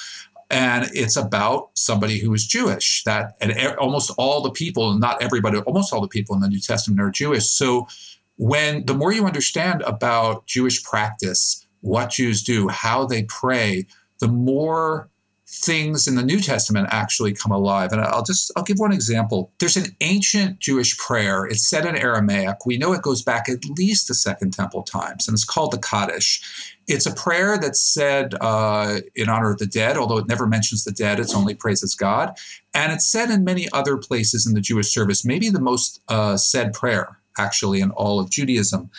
And 0.53 0.91
it's 0.93 1.17
about 1.17 1.71
somebody 1.75 2.19
who 2.19 2.33
is 2.35 2.47
Jewish. 2.47 3.03
That 3.05 3.37
and 3.41 3.53
almost 3.79 4.13
all 4.19 4.43
the 4.43 4.51
people, 4.51 4.99
not 4.99 5.21
everybody, 5.23 5.59
almost 5.61 5.93
all 5.93 6.03
the 6.03 6.09
people 6.09 6.35
in 6.35 6.43
the 6.43 6.49
New 6.49 6.61
Testament 6.61 7.01
are 7.01 7.11
Jewish. 7.11 7.47
So 7.47 7.89
when 8.37 8.85
the 8.85 8.95
more 8.95 9.13
you 9.13 9.25
understand 9.25 9.81
about 9.83 10.47
Jewish 10.47 10.85
practice, 10.85 11.67
what 11.81 12.11
Jews 12.11 12.43
do, 12.43 12.69
how 12.69 13.07
they 13.07 13.25
pray, 13.25 13.87
the 14.21 14.29
more 14.29 15.09
things 15.53 16.09
in 16.09 16.15
the 16.15 16.23
New 16.23 16.41
Testament 16.41 16.89
actually 16.91 17.35
come 17.35 17.53
alive. 17.53 17.93
And 17.93 18.01
I'll 18.01 18.23
just 18.23 18.51
I'll 18.57 18.63
give 18.63 18.79
one 18.79 18.93
example. 18.93 19.53
There's 19.59 19.77
an 19.77 19.95
ancient 20.01 20.59
Jewish 20.59 20.97
prayer. 20.97 21.45
It's 21.45 21.69
said 21.69 21.85
in 21.85 21.95
Aramaic. 21.95 22.65
We 22.65 22.79
know 22.79 22.93
it 22.93 23.03
goes 23.03 23.23
back 23.23 23.49
at 23.49 23.65
least 23.77 24.09
the 24.09 24.15
Second 24.15 24.53
Temple 24.53 24.83
times, 24.83 25.29
and 25.29 25.35
it's 25.35 25.45
called 25.45 25.73
the 25.73 25.79
Kaddish. 25.79 26.75
It's 26.89 27.07
a 27.07 27.15
prayer 27.15 27.59
that's 27.59 27.81
said 27.81 28.35
uh, 28.41 29.01
in 29.15 29.29
honor 29.29 29.51
of 29.51 29.59
the 29.59 29.67
dead, 29.67 29.97
although 29.97 30.19
it 30.19 30.27
never 30.27 30.47
mentions 30.47 30.85
the 30.85 30.93
dead. 30.93 31.21
It's 31.21 31.35
only 31.35 31.55
praises 31.55 31.95
God, 31.95 32.37
and 32.75 32.93
it's 32.93 33.07
said 33.07 33.31
in 33.31 33.45
many 33.45 33.69
other 33.73 33.99
places 33.99 34.47
in 34.47 34.55
the 34.55 34.61
Jewish 34.61 34.89
service. 34.89 35.25
Maybe 35.25 35.51
the 35.51 35.61
most 35.61 36.01
uh, 36.09 36.37
said 36.37 36.73
prayer 36.73 37.19
actually 37.39 37.81
in 37.81 37.91
all 37.93 38.19
of 38.19 38.31
Judaism. 38.31 38.91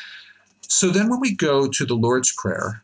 So 0.62 0.90
then, 0.90 1.10
when 1.10 1.20
we 1.20 1.36
go 1.36 1.68
to 1.68 1.86
the 1.86 1.96
Lord's 1.96 2.32
Prayer, 2.32 2.82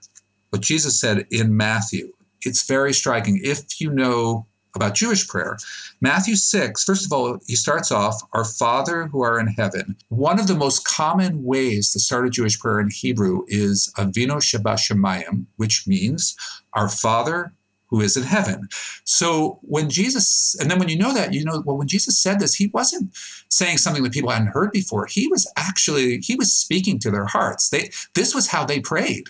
what 0.50 0.62
Jesus 0.62 1.00
said 1.00 1.26
in 1.32 1.56
Matthew 1.56 2.14
it's 2.44 2.68
very 2.68 2.94
striking. 2.94 3.40
If 3.44 3.80
you 3.80 3.92
know 3.92 4.46
about 4.76 4.94
Jewish 4.94 5.28
prayer, 5.28 5.58
Matthew 6.00 6.36
6, 6.36 6.84
first 6.84 7.06
of 7.06 7.12
all, 7.12 7.40
he 7.48 7.56
starts 7.56 7.92
off, 7.92 8.22
Our 8.34 8.46
Father 8.46 9.08
who 9.08 9.22
are 9.22 9.40
in 9.40 9.48
heaven. 9.48 9.96
One 10.10 10.40
of 10.40 10.48
the 10.48 10.56
most 10.56 10.86
common 10.86 11.44
ways 11.44 11.92
to 11.92 12.00
start 12.00 12.28
a 12.28 12.30
Jewish 12.30 12.60
prayer 12.60 12.80
in 12.80 12.90
Hebrew 12.90 13.44
is 13.48 13.92
Avinu 13.98 14.38
Shebashamayim, 14.38 15.46
which 15.58 15.88
means 15.88 16.36
Our 16.74 16.90
Father 16.90 17.54
who 17.90 18.02
is 18.02 18.16
in 18.16 18.24
heaven. 18.24 18.68
So 19.04 19.60
when 19.64 19.90
Jesus, 19.90 20.56
and 20.60 20.70
then 20.70 20.80
when 20.80 20.90
you 20.90 20.98
know 20.98 21.14
that, 21.14 21.34
you 21.34 21.44
know, 21.44 21.64
well, 21.66 21.78
when 21.78 21.88
Jesus 21.88 22.22
said 22.22 22.40
this, 22.40 22.54
he 22.54 22.68
wasn't 22.68 23.10
saying 23.50 23.78
something 23.78 24.04
that 24.04 24.14
people 24.14 24.30
hadn't 24.30 24.50
heard 24.50 24.72
before. 24.72 25.08
He 25.08 25.28
was 25.28 25.52
actually, 25.58 26.20
he 26.20 26.36
was 26.36 26.54
speaking 26.54 27.00
to 27.00 27.12
their 27.12 27.26
hearts. 27.26 27.70
They, 27.70 27.90
this 28.14 28.36
was 28.36 28.48
how 28.48 28.64
they 28.64 28.80
prayed. 28.80 29.26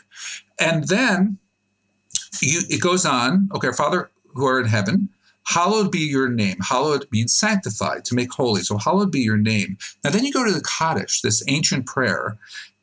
And 0.59 0.89
then 0.89 1.37
you, 2.41 2.61
it 2.69 2.81
goes 2.81 3.05
on, 3.05 3.49
okay, 3.53 3.71
Father 3.71 4.09
who 4.33 4.45
are 4.45 4.59
in 4.59 4.67
heaven, 4.67 5.09
hallowed 5.47 5.91
be 5.91 5.99
your 5.99 6.29
name. 6.29 6.57
Hallowed 6.61 7.07
means 7.11 7.33
sanctified, 7.33 8.05
to 8.05 8.15
make 8.15 8.31
holy. 8.31 8.61
So 8.61 8.77
hallowed 8.77 9.11
be 9.11 9.21
your 9.21 9.37
name. 9.37 9.77
Now 10.03 10.11
then 10.11 10.25
you 10.25 10.31
go 10.31 10.45
to 10.45 10.51
the 10.51 10.61
Kaddish, 10.61 11.21
this 11.21 11.43
ancient 11.47 11.85
prayer, 11.85 12.37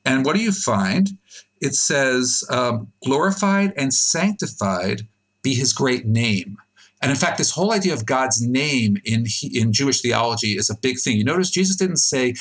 and 0.05 0.25
what 0.25 0.37
do 0.37 0.43
you 0.43 0.53
find? 0.53 1.19
It 1.61 1.75
says, 1.75 2.45
um, 2.51 2.93
glorified 3.05 3.73
and 3.77 3.93
sanctified 3.93 5.07
be 5.43 5.55
his 5.55 5.73
great 5.73 6.07
name. 6.07 6.59
And 7.03 7.11
in 7.11 7.17
fact, 7.17 7.39
this 7.39 7.51
whole 7.51 7.73
idea 7.73 7.93
of 7.93 8.07
God's 8.07 8.41
name 8.41 8.97
in, 9.05 9.27
in 9.53 9.73
Jewish 9.73 10.01
theology 10.01 10.57
is 10.57 10.71
a 10.71 10.77
big 10.77 10.99
thing. 10.99 11.17
You 11.17 11.25
notice 11.25 11.51
Jesus 11.51 11.77
didn't 11.77 11.99
say, 11.99 12.35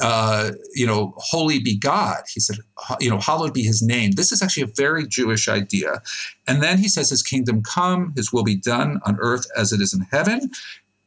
uh, 0.00 0.52
you 0.74 0.86
know, 0.86 1.14
holy 1.16 1.58
be 1.60 1.76
God. 1.76 2.22
He 2.32 2.40
said, 2.40 2.58
you 3.00 3.10
know, 3.10 3.18
hallowed 3.18 3.54
be 3.54 3.62
his 3.62 3.82
name. 3.82 4.12
This 4.12 4.32
is 4.32 4.42
actually 4.42 4.64
a 4.64 4.72
very 4.76 5.06
Jewish 5.06 5.48
idea. 5.48 6.02
And 6.46 6.62
then 6.62 6.78
he 6.78 6.88
says, 6.88 7.10
his 7.10 7.22
kingdom 7.22 7.62
come, 7.62 8.12
his 8.16 8.32
will 8.32 8.44
be 8.44 8.56
done 8.56 9.00
on 9.06 9.16
earth 9.20 9.46
as 9.56 9.72
it 9.72 9.80
is 9.80 9.94
in 9.94 10.00
heaven. 10.10 10.50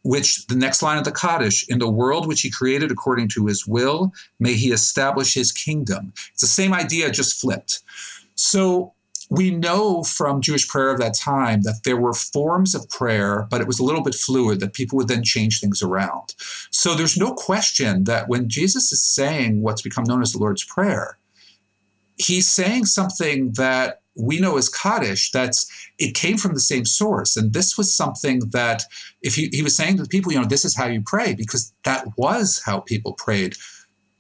Which 0.06 0.47
the 0.47 0.56
next 0.56 0.82
line 0.82 0.97
of 0.97 1.06
the 1.06 1.13
Kaddish, 1.13 1.65
in 1.69 1.80
the 1.80 1.89
world 1.89 2.28
which 2.28 2.41
he 2.41 2.49
created 2.49 2.91
according 2.91 3.30
to 3.30 3.45
his 3.45 3.65
will, 3.65 4.12
may 4.38 4.54
he 4.54 4.71
establish 4.73 5.34
his 5.34 5.52
kingdom. 5.54 6.12
It's 6.34 6.41
the 6.41 6.47
same 6.47 6.73
idea, 6.73 7.10
just 7.10 7.39
flipped. 7.39 7.82
So 8.36 8.93
we 9.29 9.51
know 9.51 10.03
from 10.03 10.41
Jewish 10.41 10.67
prayer 10.67 10.89
of 10.89 10.99
that 10.99 11.15
time 11.15 11.62
that 11.62 11.81
there 11.83 11.97
were 11.97 12.13
forms 12.13 12.75
of 12.75 12.89
prayer, 12.89 13.47
but 13.49 13.62
it 13.62 13.67
was 13.67 13.79
a 13.79 13.83
little 13.83 14.03
bit 14.03 14.15
fluid, 14.15 14.59
that 14.59 14.73
people 14.73 14.97
would 14.97 15.07
then 15.07 15.23
change 15.23 15.59
things 15.59 15.81
around. 15.81 16.36
So 16.71 16.93
there's 16.93 17.17
no 17.17 17.33
question 17.33 18.03
that 18.05 18.27
when 18.27 18.49
Jesus 18.49 18.91
is 18.91 19.01
saying 19.01 19.62
what's 19.62 19.81
become 19.81 20.03
known 20.03 20.21
as 20.21 20.33
the 20.33 20.39
Lord's 20.39 20.65
Prayer, 20.65 21.17
he's 22.17 22.47
saying 22.47 22.86
something 22.86 23.53
that 23.53 24.01
we 24.15 24.39
know 24.39 24.57
as 24.57 24.69
Kaddish, 24.69 25.31
that's 25.31 25.65
it 25.97 26.13
came 26.13 26.38
from 26.38 26.53
the 26.53 26.59
same 26.59 26.86
source. 26.86 27.36
And 27.36 27.53
this 27.53 27.77
was 27.77 27.95
something 27.95 28.41
that 28.51 28.83
if 29.21 29.33
he, 29.36 29.49
he 29.51 29.63
was 29.63 29.75
saying 29.75 29.97
to 29.97 30.03
the 30.03 30.09
people, 30.09 30.31
you 30.31 30.39
know, 30.39 30.47
this 30.47 30.65
is 30.65 30.75
how 30.75 30.86
you 30.86 31.01
pray, 31.03 31.33
because 31.33 31.73
that 31.83 32.05
was 32.17 32.62
how 32.65 32.81
people 32.81 33.13
prayed 33.13 33.55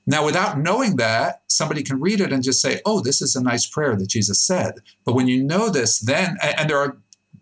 now, 0.05 0.25
without 0.25 0.59
knowing 0.59 0.97
that, 0.97 1.43
somebody 1.47 1.83
can 1.83 1.99
read 1.99 2.19
it 2.19 2.33
and 2.33 2.43
just 2.43 2.61
say, 2.61 2.81
oh, 2.85 3.01
this 3.01 3.21
is 3.21 3.35
a 3.35 3.43
nice 3.43 3.65
prayer 3.65 3.95
that 3.95 4.09
Jesus 4.09 4.39
said. 4.39 4.79
But 5.05 5.13
when 5.13 5.27
you 5.27 5.43
know 5.43 5.69
this, 5.69 5.99
then, 5.99 6.37
and 6.41 6.69
there 6.69 6.77
are 6.77 6.97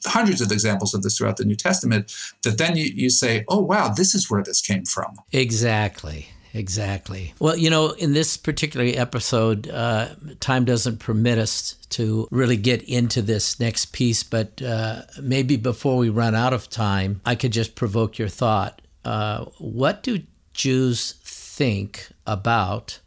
hundreds 0.06 0.42
of 0.42 0.52
examples 0.52 0.94
of 0.94 1.02
this 1.02 1.18
throughout 1.18 1.38
the 1.38 1.46
New 1.46 1.56
Testament, 1.56 2.14
that 2.44 2.58
then 2.58 2.76
you, 2.76 2.86
you 2.86 3.10
say, 3.10 3.46
oh, 3.48 3.62
wow, 3.62 3.90
this 3.90 4.14
is 4.14 4.30
where 4.30 4.44
this 4.44 4.62
came 4.62 4.86
from. 4.86 5.18
Exactly. 5.32 6.28
Exactly. 6.54 7.34
Well, 7.40 7.56
you 7.56 7.70
know, 7.70 7.92
in 7.92 8.14
this 8.14 8.36
particular 8.36 8.92
episode, 8.94 9.70
uh, 9.70 10.10
time 10.42 10.66
doesn't 10.66 11.00
permit 11.00 11.38
us 11.38 11.76
to 11.92 12.28
really 12.30 12.58
get 12.58 12.82
into 12.84 13.22
this 13.22 13.60
next 13.60 13.94
piece, 13.94 14.22
but 14.24 14.62
uh, 14.62 15.04
maybe 15.22 15.56
before 15.56 15.98
we 15.98 16.10
run 16.10 16.36
out 16.36 16.52
of 16.52 16.70
time, 16.70 17.22
I 17.26 17.36
could 17.36 17.54
just 17.54 17.76
provoke 17.76 18.18
your 18.18 18.28
thought. 18.28 18.82
Uh, 19.06 19.46
what 19.60 20.04
do 20.04 20.24
Jews 20.54 21.16
think 21.62 22.10
about 22.26 23.00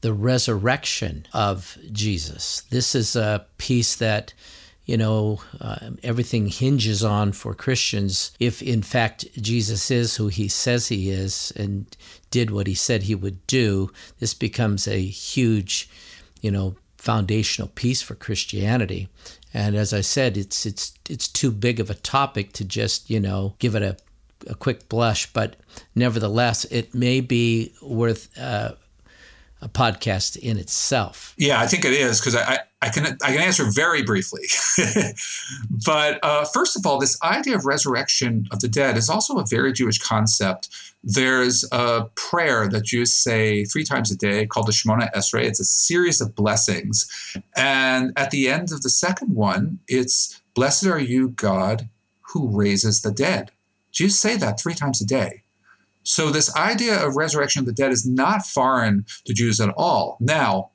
the 0.00 0.12
resurrection 0.12 1.24
of 1.32 1.78
Jesus. 1.92 2.62
This 2.68 2.96
is 2.96 3.14
a 3.14 3.46
piece 3.56 3.94
that 3.94 4.34
you 4.84 4.96
know, 4.96 5.40
uh, 5.60 5.90
everything 6.02 6.48
hinges 6.48 7.04
on 7.04 7.30
for 7.30 7.54
Christians. 7.54 8.32
If 8.40 8.60
in 8.60 8.82
fact 8.82 9.26
Jesus 9.40 9.88
is 9.92 10.16
who 10.16 10.26
he 10.26 10.48
says 10.48 10.88
he 10.88 11.10
is 11.10 11.52
and 11.54 11.96
did 12.32 12.50
what 12.50 12.66
he 12.66 12.74
said 12.74 13.04
he 13.04 13.14
would 13.14 13.46
do, 13.46 13.92
this 14.18 14.34
becomes 14.34 14.88
a 14.88 15.00
huge, 15.00 15.88
you 16.40 16.50
know, 16.50 16.74
foundational 16.96 17.68
piece 17.68 18.02
for 18.02 18.16
Christianity. 18.16 19.08
And 19.54 19.76
as 19.76 19.94
I 19.94 20.00
said, 20.00 20.36
it's 20.36 20.66
it's 20.66 20.94
it's 21.08 21.28
too 21.28 21.52
big 21.52 21.78
of 21.78 21.90
a 21.90 21.94
topic 21.94 22.52
to 22.54 22.64
just 22.64 23.08
you 23.08 23.20
know 23.20 23.54
give 23.60 23.76
it 23.76 23.82
a 23.84 23.96
a 24.46 24.54
quick 24.54 24.88
blush, 24.88 25.32
but 25.32 25.56
nevertheless, 25.94 26.64
it 26.66 26.94
may 26.94 27.20
be 27.20 27.72
worth 27.82 28.28
uh, 28.38 28.72
a 29.62 29.68
podcast 29.68 30.36
in 30.36 30.56
itself. 30.56 31.34
Yeah, 31.36 31.60
I 31.60 31.66
think 31.66 31.84
it 31.84 31.92
is 31.92 32.20
because 32.20 32.34
I, 32.34 32.60
I 32.80 32.88
can 32.88 33.18
I 33.22 33.32
can 33.32 33.40
answer 33.40 33.64
very 33.70 34.02
briefly. 34.02 34.44
but 35.84 36.18
uh, 36.22 36.44
first 36.46 36.76
of 36.76 36.86
all, 36.86 36.98
this 36.98 37.20
idea 37.22 37.56
of 37.56 37.66
resurrection 37.66 38.46
of 38.52 38.60
the 38.60 38.68
dead 38.68 38.96
is 38.96 39.10
also 39.10 39.38
a 39.38 39.44
very 39.44 39.72
Jewish 39.72 39.98
concept. 39.98 40.68
There's 41.04 41.64
a 41.72 42.06
prayer 42.14 42.68
that 42.68 42.84
Jews 42.84 43.12
say 43.12 43.64
three 43.64 43.84
times 43.84 44.10
a 44.10 44.16
day 44.16 44.46
called 44.46 44.66
the 44.66 44.72
Shemona 44.72 45.12
Esrei. 45.12 45.44
It's 45.44 45.60
a 45.60 45.64
series 45.64 46.20
of 46.20 46.34
blessings, 46.34 47.08
and 47.54 48.12
at 48.16 48.30
the 48.30 48.48
end 48.48 48.72
of 48.72 48.82
the 48.82 48.90
second 48.90 49.34
one, 49.34 49.80
it's 49.86 50.40
"Blessed 50.54 50.86
are 50.86 50.98
you, 50.98 51.28
God, 51.28 51.88
who 52.32 52.48
raises 52.48 53.02
the 53.02 53.12
dead." 53.12 53.50
Jews 53.92 54.18
say 54.18 54.36
that 54.36 54.60
three 54.60 54.74
times 54.74 55.00
a 55.00 55.06
day. 55.06 55.42
So, 56.02 56.30
this 56.30 56.54
idea 56.56 57.04
of 57.04 57.16
resurrection 57.16 57.60
of 57.60 57.66
the 57.66 57.72
dead 57.72 57.92
is 57.92 58.06
not 58.06 58.46
foreign 58.46 59.04
to 59.26 59.34
Jews 59.34 59.60
at 59.60 59.74
all. 59.76 60.16
Now, 60.18 60.70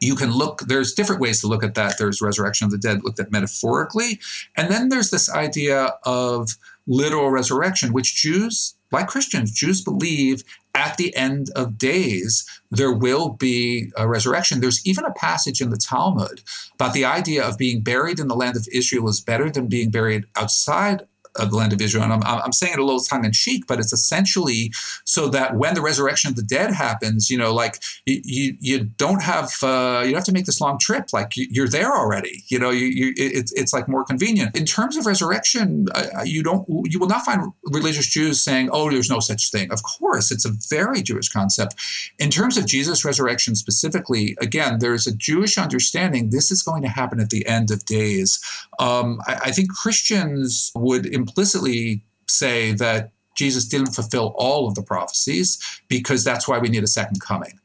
you 0.00 0.14
can 0.14 0.30
look, 0.30 0.60
there's 0.62 0.94
different 0.94 1.20
ways 1.20 1.40
to 1.40 1.46
look 1.46 1.62
at 1.62 1.74
that. 1.74 1.98
There's 1.98 2.20
resurrection 2.20 2.64
of 2.64 2.70
the 2.70 2.78
dead 2.78 3.04
looked 3.04 3.20
at 3.20 3.32
metaphorically. 3.32 4.20
And 4.56 4.70
then 4.70 4.88
there's 4.88 5.10
this 5.10 5.30
idea 5.30 5.94
of 6.04 6.50
literal 6.86 7.30
resurrection, 7.30 7.92
which 7.92 8.16
Jews, 8.16 8.74
like 8.90 9.08
Christians, 9.08 9.52
Jews 9.52 9.82
believe 9.82 10.44
at 10.74 10.96
the 10.96 11.14
end 11.14 11.50
of 11.54 11.76
days 11.76 12.46
there 12.70 12.92
will 12.92 13.30
be 13.30 13.90
a 13.96 14.08
resurrection. 14.08 14.60
There's 14.60 14.84
even 14.86 15.04
a 15.04 15.12
passage 15.12 15.60
in 15.60 15.70
the 15.70 15.76
Talmud 15.76 16.42
about 16.74 16.94
the 16.94 17.04
idea 17.04 17.46
of 17.46 17.58
being 17.58 17.82
buried 17.82 18.18
in 18.18 18.28
the 18.28 18.36
land 18.36 18.56
of 18.56 18.66
Israel 18.72 19.08
is 19.08 19.20
better 19.20 19.50
than 19.50 19.66
being 19.66 19.90
buried 19.90 20.24
outside 20.36 21.06
the 21.34 21.56
land 21.56 21.72
of 21.72 21.80
Israel. 21.80 22.04
And 22.04 22.12
I'm, 22.12 22.22
I'm 22.24 22.52
saying 22.52 22.74
it 22.74 22.78
a 22.78 22.84
little 22.84 23.00
tongue 23.00 23.24
in 23.24 23.32
cheek, 23.32 23.66
but 23.66 23.78
it's 23.78 23.92
essentially 23.92 24.72
so 25.04 25.28
that 25.28 25.56
when 25.56 25.74
the 25.74 25.82
resurrection 25.82 26.30
of 26.30 26.36
the 26.36 26.42
dead 26.42 26.72
happens, 26.72 27.30
you 27.30 27.38
know, 27.38 27.54
like 27.54 27.82
you, 28.06 28.56
you, 28.60 28.84
don't 28.84 29.22
have, 29.22 29.52
uh, 29.62 30.02
you 30.04 30.10
don't 30.10 30.16
have 30.16 30.24
to 30.24 30.32
make 30.32 30.46
this 30.46 30.60
long 30.60 30.78
trip. 30.78 31.12
Like 31.12 31.32
you, 31.36 31.64
are 31.64 31.68
there 31.68 31.92
already, 31.92 32.44
you 32.48 32.58
know, 32.58 32.70
you, 32.70 32.86
you, 32.86 33.12
it's, 33.16 33.52
it's 33.52 33.72
like 33.72 33.88
more 33.88 34.04
convenient. 34.04 34.56
In 34.56 34.64
terms 34.66 34.96
of 34.96 35.06
resurrection, 35.06 35.86
uh, 35.94 36.22
you 36.24 36.42
don't, 36.42 36.66
you 36.84 36.98
will 36.98 37.08
not 37.08 37.24
find 37.24 37.52
religious 37.64 38.06
Jews 38.06 38.42
saying, 38.42 38.68
oh, 38.72 38.90
there's 38.90 39.10
no 39.10 39.20
such 39.20 39.50
thing. 39.50 39.72
Of 39.72 39.82
course, 39.82 40.30
it's 40.30 40.44
a 40.44 40.52
very 40.68 41.02
Jewish 41.02 41.28
concept. 41.28 41.74
In 42.18 42.30
terms 42.30 42.56
of 42.56 42.66
Jesus' 42.66 43.04
resurrection 43.04 43.54
specifically, 43.54 44.36
again, 44.40 44.78
there's 44.80 45.06
a 45.06 45.14
Jewish 45.14 45.56
understanding 45.56 46.30
this 46.30 46.50
is 46.50 46.62
going 46.62 46.82
to 46.82 46.88
happen 46.88 47.20
at 47.20 47.30
the 47.30 47.46
end 47.46 47.70
of 47.70 47.84
days. 47.84 48.40
Um, 48.78 49.20
I, 49.26 49.34
I 49.44 49.50
think 49.52 49.72
Christians 49.72 50.72
would 50.74 51.06
implicitly 51.22 52.04
say 52.28 52.72
that 52.84 53.10
Jesus 53.36 53.64
didn't 53.66 53.92
fulfill 53.98 54.34
all 54.36 54.68
of 54.68 54.74
the 54.74 54.82
prophecies 54.82 55.48
because 55.88 56.22
that's 56.24 56.46
why 56.48 56.58
we 56.58 56.68
need 56.68 56.84
a 56.84 56.92
second 57.00 57.20
coming. 57.20 57.58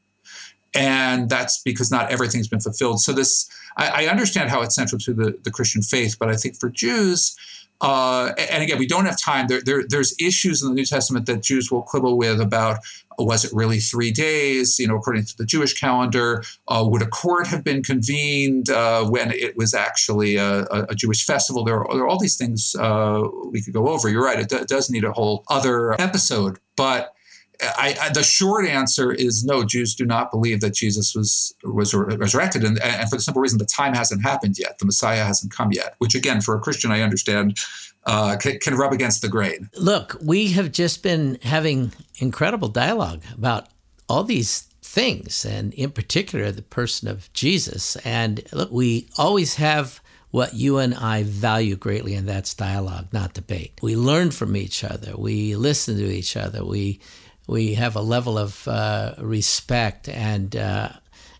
And 0.74 1.28
that's 1.28 1.62
because 1.62 1.90
not 1.90 2.10
everything's 2.10 2.48
been 2.48 2.60
fulfilled. 2.60 3.00
So 3.00 3.12
this, 3.12 3.48
I, 3.76 4.04
I 4.04 4.10
understand 4.14 4.50
how 4.50 4.60
it's 4.62 4.74
central 4.74 4.98
to 5.00 5.12
the, 5.14 5.38
the 5.44 5.50
Christian 5.50 5.82
faith, 5.82 6.16
but 6.20 6.28
I 6.28 6.36
think 6.36 6.58
for 6.60 6.70
Jews, 6.70 7.36
uh, 7.80 8.32
and 8.50 8.62
again, 8.62 8.78
we 8.78 8.86
don't 8.86 9.06
have 9.06 9.20
time. 9.20 9.46
There, 9.46 9.62
there, 9.62 9.84
there's 9.88 10.14
issues 10.20 10.62
in 10.62 10.68
the 10.68 10.74
New 10.74 10.84
Testament 10.84 11.26
that 11.26 11.42
Jews 11.42 11.70
will 11.70 11.82
quibble 11.82 12.16
with 12.16 12.40
about 12.40 12.78
was 13.18 13.44
it 13.44 13.52
really 13.52 13.80
three 13.80 14.10
days? 14.10 14.78
You 14.78 14.86
know, 14.86 14.96
according 14.96 15.24
to 15.24 15.36
the 15.36 15.44
Jewish 15.44 15.74
calendar, 15.74 16.42
uh, 16.68 16.84
would 16.88 17.02
a 17.02 17.06
court 17.06 17.48
have 17.48 17.64
been 17.64 17.82
convened 17.82 18.70
uh, 18.70 19.04
when 19.04 19.32
it 19.32 19.56
was 19.56 19.74
actually 19.74 20.36
a, 20.36 20.62
a 20.70 20.94
Jewish 20.94 21.24
festival? 21.24 21.64
There 21.64 21.80
are, 21.80 21.94
there 21.94 22.04
are, 22.04 22.08
all 22.08 22.18
these 22.18 22.36
things 22.36 22.76
uh, 22.78 23.22
we 23.50 23.60
could 23.60 23.74
go 23.74 23.88
over. 23.88 24.08
You're 24.08 24.24
right; 24.24 24.38
it, 24.38 24.48
d- 24.48 24.56
it 24.56 24.68
does 24.68 24.88
need 24.88 25.04
a 25.04 25.12
whole 25.12 25.44
other 25.48 26.00
episode, 26.00 26.58
but 26.76 27.14
I, 27.60 27.96
I, 28.00 28.08
the 28.10 28.22
short 28.22 28.66
answer 28.66 29.12
is 29.12 29.44
no. 29.44 29.64
Jews 29.64 29.94
do 29.94 30.06
not 30.06 30.30
believe 30.30 30.60
that 30.60 30.74
Jesus 30.74 31.14
was 31.14 31.54
was 31.64 31.92
resurrected, 31.92 32.62
and, 32.64 32.80
and, 32.80 33.08
for 33.10 33.16
the 33.16 33.22
simple 33.22 33.42
reason 33.42 33.58
the 33.58 33.64
time 33.64 33.94
hasn't 33.94 34.22
happened 34.22 34.58
yet. 34.58 34.78
The 34.78 34.86
Messiah 34.86 35.24
hasn't 35.24 35.52
come 35.52 35.72
yet. 35.72 35.94
Which, 35.98 36.14
again, 36.14 36.40
for 36.40 36.54
a 36.54 36.60
Christian, 36.60 36.92
I 36.92 37.00
understand 37.00 37.58
uh, 38.06 38.36
can, 38.36 38.58
can 38.60 38.74
rub 38.74 38.92
against 38.92 39.22
the 39.22 39.28
grain. 39.28 39.68
Look, 39.76 40.16
we 40.22 40.52
have 40.52 40.70
just 40.70 41.02
been 41.02 41.38
having 41.42 41.92
incredible 42.18 42.68
dialogue 42.68 43.22
about 43.34 43.68
all 44.08 44.22
these 44.22 44.62
things, 44.82 45.44
and 45.44 45.74
in 45.74 45.90
particular, 45.90 46.52
the 46.52 46.62
person 46.62 47.08
of 47.08 47.32
Jesus. 47.32 47.96
And 47.96 48.44
look, 48.52 48.70
we 48.70 49.08
always 49.18 49.56
have 49.56 50.00
what 50.30 50.54
you 50.54 50.78
and 50.78 50.94
I 50.94 51.24
value 51.24 51.74
greatly, 51.74 52.14
and 52.14 52.28
that's 52.28 52.54
dialogue, 52.54 53.08
not 53.12 53.34
debate. 53.34 53.72
We 53.82 53.96
learn 53.96 54.30
from 54.30 54.56
each 54.56 54.84
other. 54.84 55.14
We 55.16 55.56
listen 55.56 55.96
to 55.96 56.06
each 56.06 56.36
other. 56.36 56.64
We 56.64 57.00
we 57.48 57.74
have 57.74 57.96
a 57.96 58.02
level 58.02 58.38
of 58.38 58.68
uh, 58.68 59.14
respect 59.18 60.08
and 60.08 60.54
uh, 60.54 60.90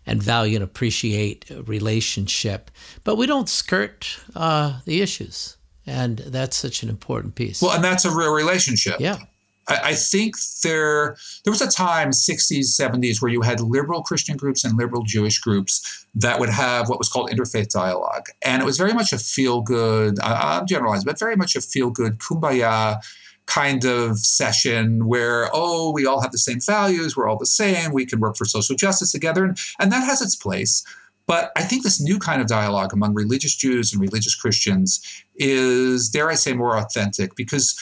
and 0.05 0.21
value 0.21 0.55
and 0.55 0.63
appreciate 0.63 1.45
relationship, 1.65 2.71
but 3.03 3.15
we 3.15 3.27
don't 3.27 3.47
skirt 3.47 4.19
uh, 4.35 4.79
the 4.85 5.01
issues, 5.01 5.55
and 5.85 6.17
that's 6.17 6.57
such 6.57 6.83
an 6.83 6.89
important 6.89 7.35
piece. 7.35 7.61
Well, 7.61 7.71
and 7.71 7.83
that's 7.83 8.03
a 8.03 8.13
real 8.13 8.33
relationship. 8.33 8.99
Yeah. 8.99 9.19
I, 9.67 9.79
I 9.83 9.93
think 9.93 10.33
there 10.63 11.15
there 11.43 11.51
was 11.51 11.61
a 11.61 11.69
time, 11.69 12.09
60s, 12.09 12.65
70s, 12.79 13.21
where 13.21 13.31
you 13.31 13.41
had 13.41 13.61
liberal 13.61 14.01
Christian 14.01 14.35
groups 14.35 14.65
and 14.65 14.77
liberal 14.77 15.03
Jewish 15.03 15.37
groups 15.37 16.07
that 16.15 16.39
would 16.39 16.49
have 16.49 16.89
what 16.89 16.97
was 16.97 17.07
called 17.07 17.29
interfaith 17.29 17.69
dialogue. 17.69 18.25
And 18.43 18.63
it 18.63 18.65
was 18.65 18.77
very 18.77 18.93
much 18.93 19.13
a 19.13 19.19
feel 19.19 19.61
good, 19.61 20.19
I'm 20.21 20.65
generalizing, 20.65 21.05
but 21.05 21.19
very 21.19 21.35
much 21.35 21.55
a 21.55 21.61
feel 21.61 21.91
good 21.91 22.17
kumbaya 22.17 22.99
kind 23.49 23.83
of 23.83 24.19
session 24.19 25.07
where, 25.07 25.49
oh, 25.53 25.91
we 25.91 26.05
all 26.05 26.21
have 26.21 26.31
the 26.31 26.37
same 26.37 26.59
values, 26.61 27.17
we're 27.17 27.27
all 27.27 27.37
the 27.37 27.45
same, 27.45 27.91
we 27.91 28.05
can 28.05 28.19
work 28.19 28.37
for 28.37 28.45
social 28.45 28.75
justice 28.75 29.11
together. 29.11 29.43
And, 29.43 29.57
and 29.79 29.91
that 29.91 30.05
has 30.05 30.21
its 30.21 30.35
place. 30.35 30.83
But 31.25 31.51
I 31.55 31.63
think 31.63 31.83
this 31.83 32.01
new 32.01 32.19
kind 32.19 32.41
of 32.41 32.47
dialogue 32.47 32.93
among 32.93 33.13
religious 33.13 33.55
Jews 33.55 33.91
and 33.91 34.01
religious 34.01 34.35
Christians 34.35 35.01
is, 35.35 36.09
dare 36.09 36.29
I 36.29 36.35
say, 36.35 36.53
more 36.53 36.77
authentic 36.77 37.35
because 37.35 37.79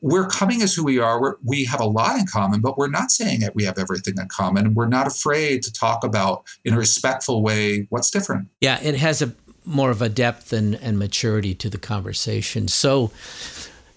we're 0.00 0.26
coming 0.26 0.60
as 0.60 0.74
who 0.74 0.84
we 0.84 0.98
are. 0.98 1.20
We're, 1.20 1.36
we 1.42 1.64
have 1.64 1.80
a 1.80 1.86
lot 1.86 2.18
in 2.18 2.26
common, 2.26 2.60
but 2.60 2.76
we're 2.76 2.90
not 2.90 3.10
saying 3.10 3.40
that 3.40 3.54
we 3.54 3.64
have 3.64 3.78
everything 3.78 4.14
in 4.18 4.28
common. 4.28 4.74
We're 4.74 4.86
not 4.86 5.06
afraid 5.06 5.62
to 5.62 5.72
talk 5.72 6.04
about, 6.04 6.44
in 6.64 6.74
a 6.74 6.78
respectful 6.78 7.42
way, 7.42 7.86
what's 7.88 8.10
different. 8.10 8.48
Yeah, 8.60 8.78
it 8.82 8.96
has 8.96 9.22
a 9.22 9.32
more 9.64 9.90
of 9.90 10.02
a 10.02 10.10
depth 10.10 10.52
and, 10.52 10.74
and 10.74 10.98
maturity 10.98 11.54
to 11.54 11.70
the 11.70 11.78
conversation. 11.78 12.68
So, 12.68 13.10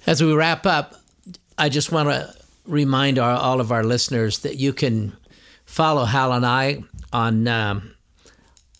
as 0.07 0.23
we 0.23 0.33
wrap 0.33 0.65
up, 0.65 0.95
I 1.57 1.69
just 1.69 1.91
want 1.91 2.09
to 2.09 2.33
remind 2.65 3.19
our, 3.19 3.35
all 3.35 3.59
of 3.59 3.71
our 3.71 3.83
listeners 3.83 4.39
that 4.39 4.55
you 4.55 4.73
can 4.73 5.15
follow 5.65 6.05
Hal 6.05 6.31
and 6.31 6.45
I 6.45 6.83
on 7.11 7.47
um, 7.47 7.93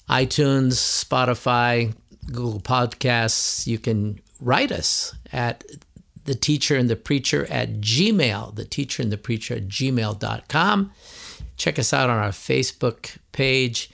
iTunes, 0.09 0.73
Spotify, 0.73 1.93
Google 2.27 2.61
Podcasts. 2.61 3.67
You 3.67 3.77
can 3.77 4.21
write 4.39 4.71
us 4.71 5.13
at 5.33 5.65
the 6.23 6.35
teacher 6.35 6.75
and 6.75 6.89
the 6.89 6.95
preacher 6.95 7.45
at 7.49 7.81
gmail, 7.81 8.55
the 8.55 8.65
teacher 8.65 9.03
and 9.03 9.11
the 9.11 9.17
preacher 9.17 9.55
at 9.55 9.67
gmail.com. 9.67 10.91
Check 11.57 11.79
us 11.79 11.93
out 11.93 12.09
on 12.09 12.17
our 12.17 12.29
Facebook 12.29 13.17
page, 13.33 13.89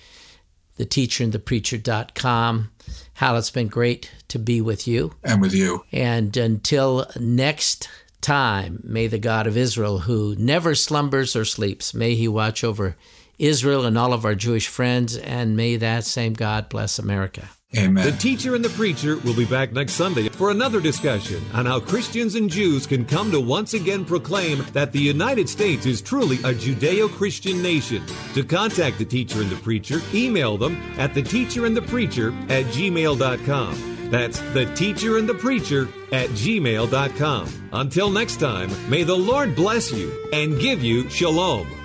the 0.76 0.86
teacher 0.86 1.24
and 1.24 1.34
the 1.34 1.40
preacher.com. 1.40 2.70
Hal, 3.16 3.38
it's 3.38 3.52
been 3.52 3.68
great 3.68 4.12
to 4.30 4.40
be 4.40 4.62
with 4.62 4.88
you. 4.88 5.14
And 5.24 5.42
with 5.42 5.54
you. 5.54 5.86
And 5.92 6.36
until 6.36 7.08
next 7.20 7.88
time, 8.22 8.80
may 8.84 9.08
the 9.08 9.20
God 9.20 9.48
of 9.48 9.58
Israel, 9.58 10.00
who 10.00 10.36
never 10.38 10.74
slumbers 10.74 11.36
or 11.36 11.46
sleeps, 11.46 11.94
may 11.94 12.16
he 12.16 12.28
watch 12.28 12.64
over 12.64 12.96
Israel 13.38 13.86
and 13.86 13.98
all 13.98 14.14
of 14.14 14.26
our 14.26 14.36
Jewish 14.36 14.68
friends, 14.68 15.18
and 15.18 15.58
may 15.58 15.76
that 15.76 16.06
same 16.06 16.34
God 16.34 16.70
bless 16.70 16.98
America. 16.98 17.50
Amen. 17.76 18.06
The 18.06 18.12
teacher 18.18 18.54
and 18.54 18.64
the 18.64 18.70
preacher 18.70 19.18
will 19.18 19.36
be 19.36 19.46
back 19.46 19.72
next 19.72 19.94
Sunday 19.94 20.30
for 20.30 20.52
another 20.52 20.80
discussion 20.80 21.44
on 21.54 21.66
how 21.66 21.80
Christians 21.80 22.36
and 22.36 22.50
Jews 22.50 22.86
can 22.86 23.04
come 23.04 23.32
to 23.32 23.40
once 23.40 23.74
again 23.74 24.06
proclaim 24.06 24.64
that 24.74 24.92
the 24.92 25.00
United 25.00 25.50
States 25.50 25.86
is 25.86 26.02
truly 26.02 26.38
a 26.38 26.54
Judeo 26.54 27.10
Christian 27.10 27.64
nation. 27.64 28.04
To 28.36 28.44
contact 28.44 29.00
the 29.00 29.06
teacher 29.06 29.42
and 29.42 29.50
the 29.50 29.56
preacher, 29.56 30.02
email 30.14 30.58
them 30.58 30.76
at 30.98 31.16
the 31.16 31.24
teacher 31.24 31.66
and 31.66 31.76
the 31.76 31.82
preacher 31.82 32.30
at 32.50 32.66
gmail.com. 32.66 34.10
That's 34.12 34.40
the 34.54 34.72
teacher 34.76 35.18
and 35.18 35.28
the 35.28 35.34
preacher 35.34 35.88
at 36.12 36.30
gmail.com. 36.30 37.70
Until 37.74 38.12
next 38.12 38.40
time, 38.40 38.70
may 38.88 39.02
the 39.02 39.18
Lord 39.18 39.56
bless 39.56 39.92
you 39.92 40.30
and 40.32 40.60
give 40.60 40.84
you 40.84 41.10
shalom. 41.10 41.83